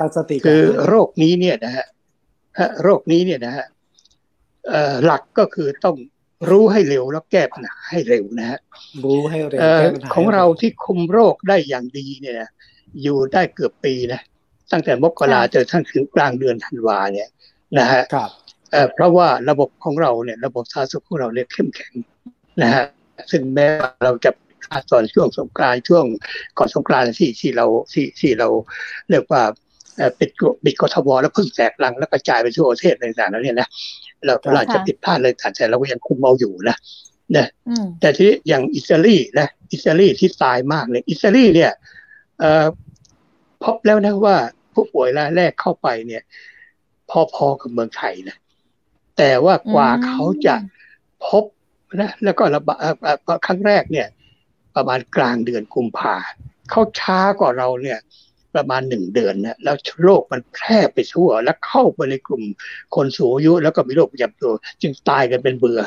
[0.00, 1.86] ตั้งสติก่นคือโรคนี้เนี่ยนะฮะ
[2.58, 3.73] ฮะโรคนี้เนี่ยนะฮะเอ่อ
[5.04, 5.96] หลักก็คือต้อง
[6.50, 8.58] รู้ให้เร็วแล้วแก้ปัญหาให้เร็วนะฮะ
[9.04, 12.50] รู้ให้เร็วเอ่อแก้ปัญหาของเราที่คุมโรคได้อย่างดีเนี่ยนะ
[13.02, 14.20] อยู่ได้เกือบปีนะ
[14.72, 17.28] ตั้งแต่มกราค่ะจนทั้งถึงกลางเดือนธันวาเนี่ย
[17.78, 18.30] นะฮะครับ
[18.72, 21.92] เอ่อเพราะว่าระบบของเราเนี่ย ระบบสาธารณสุขของเราเนี่ยเข้มแข็ง
[22.62, 22.84] นะฮะ
[23.30, 24.30] ซึ่งแม้ว่าเราจะ
[24.66, 26.04] ขาดตอนช่วงสงกรานต์ช่วง
[26.58, 28.48] ก่อนสงกรานต์ที่ที่เราที่ที่เรา
[29.10, 29.42] เรียกว่า
[29.96, 33.68] เอ่อปิดกฎปิดกทมแล้วเพิ่งแตกลังแล้วกระจายไปทั่วประเทศอะไรต่างๆแล้วเนี่ยนะ
[34.24, 36.76] เราเราอาจจะผิดพลาดเลยแต่เราก็ยังคุมเอาอยู่นะ
[37.36, 41.72] นะอืมแต่ที่อย่างอิตาลีนะอิตาลีที่ตายมากเลยอิตาลีเนี่ย
[42.40, 42.66] เอ่อ
[43.64, 44.36] พบแล้วนะว่า
[44.74, 46.22] ผู้ป่วยรายแรกเข้าไปเนี่ย
[47.34, 48.36] พอๆกับเมืองไทยนะ
[49.18, 50.54] แต่ว่ากว่าอืมเขาจะ
[51.26, 51.44] พบ
[52.00, 54.06] นะแล้วก็ระบาดเอ่อเอ่อครั้งแรกเนี่ย
[54.76, 56.16] ประมาณกลางเดือนกุมภา
[56.70, 57.98] เขาช้ากว่าเราเนี่ย
[58.56, 62.42] ประมาณหนึ่งเดือนนะแล้วโรคมันแพร่ไปทั่ว แล้วเข้าไปในกลุ่ม
[62.94, 64.52] คนสูงอายุ แล้วก็มีโรคประจำตัว
[64.82, 65.82] จึงตายกันเป็นเบื่อ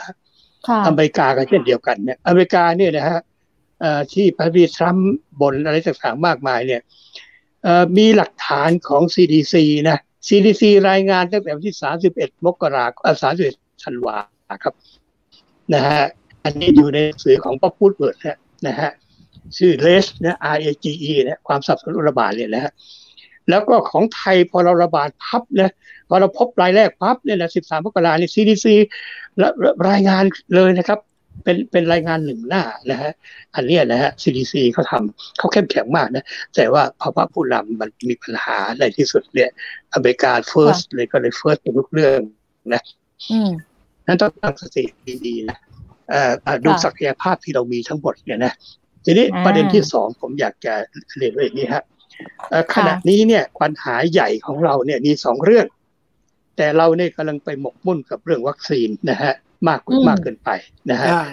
[0.67, 3.19] ค่ะอเมริกาก็เช่นเดียวกันเนี่ยอเมริกาเนี่ยนะฮะ
[3.81, 6.81] เอ่อที่พระบีทรัมป์บ่นอะไรต่างๆมากมายเนี่ย
[7.63, 9.55] เอ่อมีหลักฐานของ CDC
[9.89, 11.75] นะ CDC รายงานตั้งแต่วันที่
[12.11, 13.15] 31 มกราคมเอ่อ
[13.49, 14.17] 31ธันวา
[14.63, 14.73] ครับ
[15.73, 16.03] นะฮะ
[16.43, 18.37] อันนี้อยู่ในหนังสือของป๊อปพูดเบิร์ดนะ
[18.67, 18.91] นะฮะ
[19.57, 22.71] ชื่อ RAGE นะ R A G E นะความสับสนระบาดเนี่ยนะฮะ
[23.49, 25.71] แล้วก็ของไทยพอเราระบาดพับนะ
[26.09, 28.65] พอเราพบรายแรกพับเนี่ยนะ13มกราคมนี่ CDC
[29.37, 29.47] และ
[29.89, 30.23] รายงาน
[30.55, 30.99] เลยนะครับ
[31.43, 33.11] เป็นเป็นรายงานหนึ่งหน้านะฮะ
[33.55, 36.25] อันเนี้ยนะฮะ CDC เขาทำเขาเข้มแข็งมากนะ
[36.55, 39.49] แต่ว่าภาวะผู้นำมันมีปัญหาในที่สุดเนี่ย
[39.93, 42.19] อเมริกา first เลยก็เลย first เป็นทุกเรื่อง
[43.31, 43.51] อืม
[44.07, 44.83] นั้นต้องตั้งสติ
[45.25, 45.57] ดีๆนะ
[46.09, 48.53] เอ่ออะดูค่ะศักยภาพที่เรามีทั้งหมดเนี่ยนะ
[49.07, 50.73] ทีนี้อ่าประเด็นที่สองผมอยากจะ
[51.17, 51.83] เรียนไว้อย่างนี้ฮะ
[52.49, 55.67] เอ่อค่ะขณะนี้เนี่ยปัญหาใหญ่ของเราเนี่ยมีสองเรื่อง
[56.57, 59.33] แต่เราเนี่ยกำลังไปหมกมุ่นกับเรื่องวัคซีนนะฮะ
[59.67, 60.49] มากมากเกินไป
[60.91, 61.23] นะฮะอ่า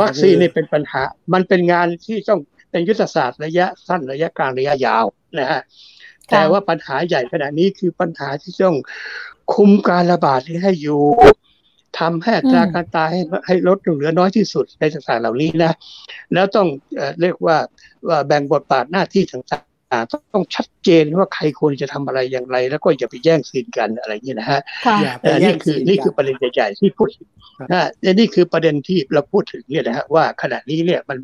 [0.00, 1.02] วัคซีนนี่เป็นปัญหา
[1.34, 5.04] มันเป็นงานที่ต้องเป็นยุทธศาสตร์ระยะสั้นระยะกลางระยะยาว
[5.38, 5.60] นะฮะ
[6.30, 8.76] แต่ว่าปัญหาใหญ่ขนาดนี้คือปัญหาที่ต้อง
[9.54, 11.02] คุมการระบาดนี้ให้อยู่
[11.98, 15.72] ทำให้อัตราอืมการตายให้ให้ลดลงเหลือน้อยที่สุดในต่างๆเหล่านี้นะ
[16.34, 16.66] แล้วต้อง
[16.96, 17.56] เอ่อเรียกว่า
[18.08, 27.08] ว่าแบ่งบทบาทหน้าที่ต่างๆต้องชัดเจนว่าใครควรจะทำอะไรอย่างไร แล้วก็อย่าไปแย่งซีนกันอะไรอย่างนี้นะฮะค่ะอย่าไปเอ่อแย่นี่งคือซีนี่กัคือประเด็นใหญ่ๆที่พูด
[27.58, 31.18] ครับนะและนี่คือประเด็นที่เราพูดถึงเนี่ยนะฮะว่าขณะนี้เนี่ยมัน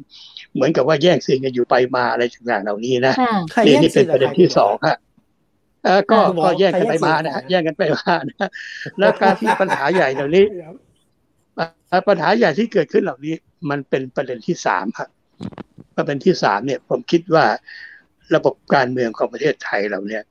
[0.54, 5.09] เหมือนกับว่าแย่งซีนกันอยู่ไปมาอะไรต่างๆเหล่านี้นะค่ะใครนี่แย่งนี่เป็นซีประเด็นที่สองฮะเออ
[6.10, 8.50] ก็คุณหมอก็แย่งกันใครไปแย่งมาซีนนะฮะกันแย่งกันไปมานะฮะ
[8.98, 10.44] แล้วการที่ปัญหาใหญ่เหล่านี้
[11.56, 13.34] เอ่อปัญหาใหญ่ที่เกิดขึ้นเหล่านี้
[13.70, 15.08] มันเป็นประเด็นที่สามครับ
[15.96, 17.44] ประเด็นที่สามเนี่ย ผมคิดว่า
[18.34, 20.22] ระบบการเมืองของประเทศไทยเราเนี่ย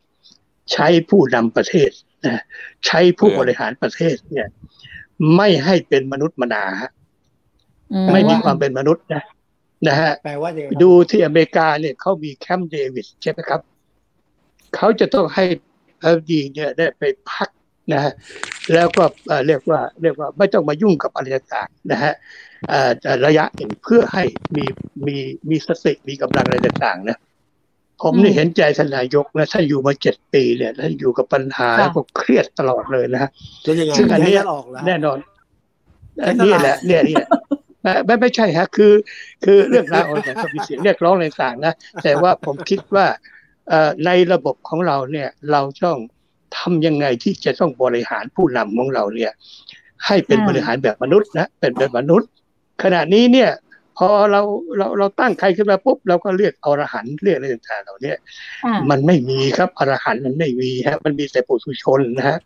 [0.73, 1.89] ใช้ผู้นำประเทศ
[2.25, 2.43] นะ
[2.85, 4.47] ใช้ผู้บริหารประเทศเนี่ย
[5.35, 6.91] ไม่ให้เป็นมนุษย์มนาฮะ
[7.93, 9.23] อืไม่มีความเป็นมนุษย์นะ
[9.87, 13.61] นะฮะแปลว่าอย่างไรครับดูที่อเมริกาเนี่ยเขามีแคมป์เดวิดใช่ไหมครับ
[14.76, 15.45] เขาจะต้องให้
[16.01, 17.49] เอดีเนี่ยได้ไปพัก
[17.93, 18.13] นะฮะ
[18.74, 22.13] แล้วก็เอ่อเรียกว่าเรียกว่าไม่ต้องมายุ่งกับอะไรต่างๆนะฮะ
[22.70, 22.91] เอ่อ
[23.26, 24.24] ระยะหนึ่งเพื่อให้
[24.55, 24.65] มี
[25.05, 25.17] มี
[25.49, 27.17] มีสติมีกำลังอะไรต่างๆนะ
[28.01, 33.30] ผมนี่อืมเห็นใจท่านนายกนะท่านอยู่มาเจ็ดปีเนี่ยท่านอยู่กับปัญหาค่ะแล้วก็เครียดตลอดเลยนะฮะ
[33.63, 35.17] แล้วยังไงซึ่งอันเนี้ยจะให้ออกแล้วแน่นอน
[36.15, 37.26] ไม่อันเท่านี้ไหร่แหละเนี่ยเนี่ย
[37.84, 38.93] ไม่ไม่ไม่ใช่ฮะคือ
[39.45, 43.38] คือเรื่องราวแต่ก็มีเสียงเรียกร้องอะไรต่างๆนะแต่ว่าผมคิดว่าเอ่อ
[44.05, 45.97] ในระบบของเราเนี่ยเราต้อง
[46.57, 49.32] ทำยังไงที่จะต้องบริหารผู้นำของเราเนี่ย
[50.05, 52.30] ให้เป็นอ่าบริหารแบบมนุษย์นะเป็นแบบมนุษย์
[52.84, 53.51] ขณะนี้เนี่ย
[53.97, 54.41] พอเรา
[54.78, 58.17] เราเราตั้งใครขึ้นมาปุ๊บเราก็เรียกอรหันต์เรียกอะไรต่างๆเหล่าเนี้ย
[58.65, 62.38] อ่ามันไม่มีครับอรหันต์มันไม่มีฮะมันมีแต่ปุถุชนนะฮะ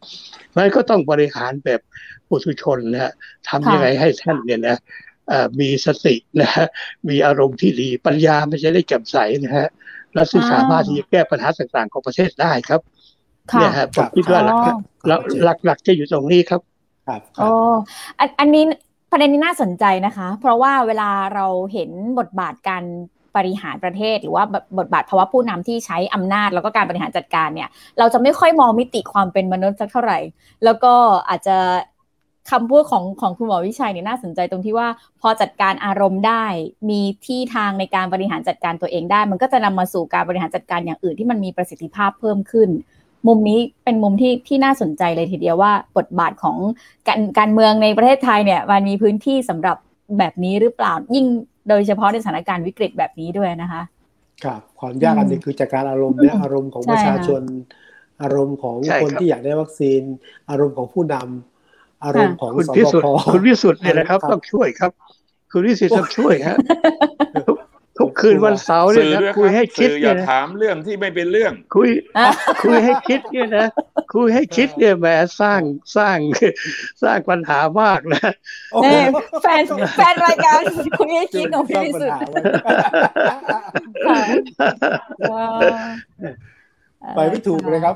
[0.57, 1.82] มันก็ต้องบริหารแบบ
[2.30, 3.11] ปุถุชนนะฮะ
[3.49, 4.78] ทำยังไงให้ท่านเนี่ยนะ
[5.30, 6.65] เอ่อมีสตินะฮะ
[7.09, 9.69] มีอารมณ์ที่ดีปัญญามันจะได้แจ่มใสนะฮะ
[10.14, 12.82] แล้วซึ่งอ่าสามารถที่จะแก้ปัญหาต่างๆ ของประเทศได้ครับ
[13.51, 16.61] ค่ะเนี่ยฮะผมคิดว่าหลักอ๋อหลักหลักหลักจะอยู่ตรงนี้ครับ
[17.07, 17.53] ครับคโอ้รับ
[18.20, 18.64] อันอันนี้
[19.11, 21.89] ประเด็นนี้น่าสนใจนะคะ เพราะว่าเวลาเราเห็น
[22.20, 22.84] บทบาทการ
[23.36, 24.43] บริหารประเทศ หรือว่า
[24.80, 30.20] บทบาทภาวะผู้นำที่ใช้อำนาจแล้วก็การบริหารจัดการเนี่ย เราจะไม่ค่อยมองมิติความเป็นมนุษย์สักเท่าไหร่
[30.64, 30.93] แล้วก็
[31.30, 31.57] อาจจะ
[32.51, 34.87] คำพูดของของคุณหมอวิชัยเนี่ยน่าสนใจตรงที่ว่า
[35.21, 36.45] พอจัดการอารมณ์ได้
[36.89, 42.69] มีที่ทางในการบริหารจัดการตัวเองได้ มันก็จะนำมาสู่การบริหารจัดการอย่างอื่นที่มันมีประสิทธิภาพเพิ่มขึ้น
[43.27, 46.57] มุมนี้เป็นมุมที่ที่น่าสนใจเลยทีเดียวว่าบทบาทของ
[47.07, 49.77] การการเมืองในประเทศไทยเนี่ยมันมีพื้นที่สำหรับ
[50.19, 51.25] แบบนี้หรือเปล่ายิ่ง
[51.69, 53.81] โดยเฉพาะในสถานการณ์วิกฤตแบบนี้ด้วยนะคะ
[54.43, 57.43] ครับ ความยากอันหนึงคือจัดการอารมณ์เนี่ยอารมณ์ของใช่ประชาค่ะชน
[58.21, 60.01] อารมณ์ของใช่คนครับที่อยากได้วัคซีน
[60.49, 61.52] อารมณ์ของผู้นำ
[62.03, 64.91] อารมณ์ของคุณสพิบสุทธิ์คคุณพิสุทธิ์เนี่ยนะครับครับ ต้องช่วยครับ
[65.51, 66.55] คุณพิสุทธิ์ต้องช่วยฮะ
[67.47, 67.57] ทุก
[67.99, 72.27] ทุกคืนวันเสาร์เนี่ยสื่อนะด้วยคุยให้รับคิดสื่ออเนี่ย่ายนะถามเรื่องที่ไม่เป็นเรื่อง คุยอะ
[72.63, 73.67] คุยให้คิดเนี่ยนะ
[74.13, 75.07] คุยให้คิดเนี่ยแหม
[75.41, 75.61] สร้าง
[75.97, 76.17] สร้าง
[77.03, 78.31] สร้างปัญหามากนะ
[78.73, 79.05] โอ้โหเนี่ย
[79.43, 79.61] แฟน
[79.97, 80.59] แฟนรายการ
[80.99, 83.69] คุณวิคิดของพี่วิสุทธิ์สร้างปัญหา
[84.05, 84.17] ไว้
[84.59, 84.69] ค่ะ
[85.31, 85.59] ว้าว
[87.15, 87.95] ไปไม่ถูกเลยครับ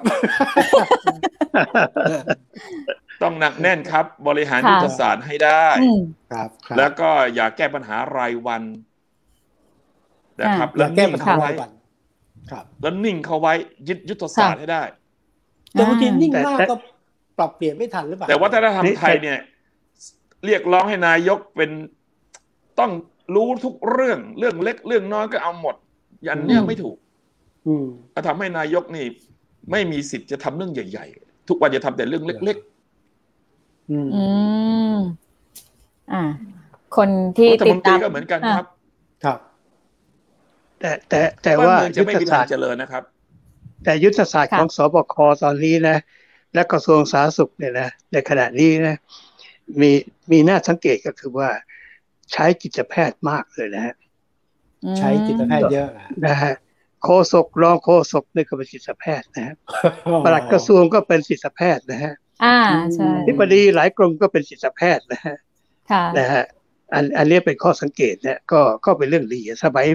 [3.23, 6.01] ต้องหนักแน่นครับ บริหารค่ะยุทธศาสตร์ให้ได้อืม
[6.31, 8.63] ครับครับ แล้วก็อย่าแก้ปัญหารายวัน
[10.41, 11.71] นะครับอแล้ย่าวแก้นิ่งปัญหาเข้ารายไว้วัน
[12.51, 13.53] ครับ แล้วนิ่งเข้าไว้
[13.87, 14.83] ยึดยุทธศาสตร์ให้ได้
[15.71, 16.75] แต่บางทีนิ่งแต่มากแต่ก็
[17.39, 19.39] ปรับเปลี่ยนไม่ทันหรือเปล่าแต่วัฒนธรรมนี่ไทยเนี่ย
[20.45, 21.71] เรียกร้องให้นายกเป็น
[22.79, 22.91] ต้อง
[23.35, 25.75] รู้ทุกเรื่องเรื่องเล็กเรื่องน้อยก็เอาหมด
[26.27, 26.97] ยันเนี่ยอืมไม่ถูก
[27.67, 29.05] อืมก็ทำให้นายกนี่
[29.71, 32.57] ไม่มีสิทธิ์จะทำเรื่องใหญ่ ๆ ทุกวันจะทำแต่เรื่องเล็ก
[33.91, 34.25] อืมอื
[34.95, 34.97] ม
[36.13, 36.23] อ่า
[36.97, 38.65] คนที่ๆรัฐติมดนตรีตามก็เหมือนกันครับ
[39.23, 39.39] ครับ
[40.79, 43.03] แต่แต่แต่บ้านว่าเมืองจะยุทไม่ธมีศาทาสงตร์เจริญนะครับ
[43.83, 45.97] แต่ยุทธศาสตร์ค่ะของสบคตอนนี้นะ
[46.53, 48.95] และกระทรวงสาธารณสุขเนี่ยนะในขณะนี้นะ
[49.81, 49.91] มี
[50.31, 51.49] มีน่าสังเกตก็คือว่า
[52.31, 53.95] ใช้จิตแพทย์มากเลยนะฮะ
[54.97, 56.53] ใช้จิตแพทย์เยอะอะนะฮะ
[57.03, 59.55] โฆษกรองโฆษกนี่ก็เป็นจิตแพทย์นะฮะ
[60.23, 62.13] ปลัดกระทรวงก็เป็นจิตแพทย์นะฮะ
[62.43, 62.57] อ่า
[62.95, 65.37] ใช่ทิบดีหลายกรมก็เป็นจิตแพทย์นะฮะ
[65.91, 66.45] ค่ะนะฮะ
[66.93, 69.87] อันอันนี้เป็นข้อสังเกตเนี่ยก็ก็เป็นเรื่องดีสมัย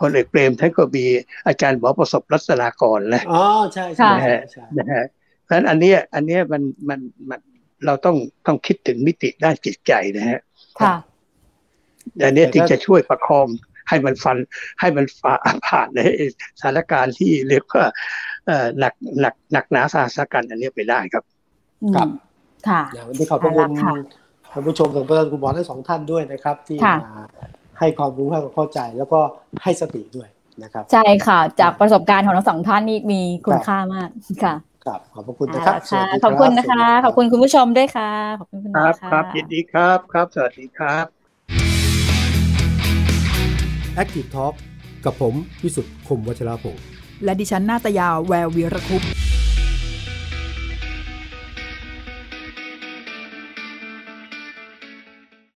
[0.00, 1.04] พลเอกเปรมท่านก็มี
[1.46, 3.42] อาจารย์หมอประสบรัตนากรนะอ๋อ
[3.74, 5.04] ใช่ใช่ใช่ใช่นะฮะ
[5.44, 7.40] เพราะฉะนั้นอันเนี้ยอันเนี้ยมันมันมัน
[7.86, 10.40] เราต้องต้องคิดถึงมิติด้านจิตใจนะฮะ
[10.80, 10.94] ค่ะ
[12.24, 13.46] อันเนี้ยที่จะช่วยประคอง
[13.88, 14.38] ให้มันฟัน
[14.80, 15.34] ให้มันฝ่า
[15.66, 16.00] ผ่านใน
[16.60, 17.84] สถานการณ์ที่เรียกว่า
[18.46, 21.24] เอ่อหนักหนักหนักหนาสาหัสกันอันเนี้ยไปได้ครับ
[21.96, 22.08] ครับ
[22.68, 23.94] ค่ะอย่างวันนี้ขอบพระคุณเอาละค่ะ
[24.52, 27.24] ท่านผู้ชมถึงประธานคุณหมอทั้งสองท่านด้วยนะครับ ที่ค่ะมา
[27.78, 29.20] ให้ความรู้ให้ความเข้าใจ แล้วก็
[29.62, 30.28] ให้สติด้วย
[30.62, 34.08] นะครับ ใช่ค่ะ จากประสบการณ์ของทั้งสองท่านนี่มีคุณครับค่ามาก
[34.44, 34.54] ค่ะ
[34.86, 41.04] ครับขอบพระคุณนะครับเอาละค่ะสวัสดีขอบคุณนะสวัสคะดีขอบคุณคุณผู้ชมด้วยค่ะ ขอบคุณคุณหมคอรับค่ะครับยินดีครับครับ สวัสดีครับ
[44.02, 44.54] Active Talk
[45.04, 46.82] กับผม วิสุทธ์คมวัชราภงศ์
[47.24, 49.10] และดิฉันนาตยาแวววีรคุปต์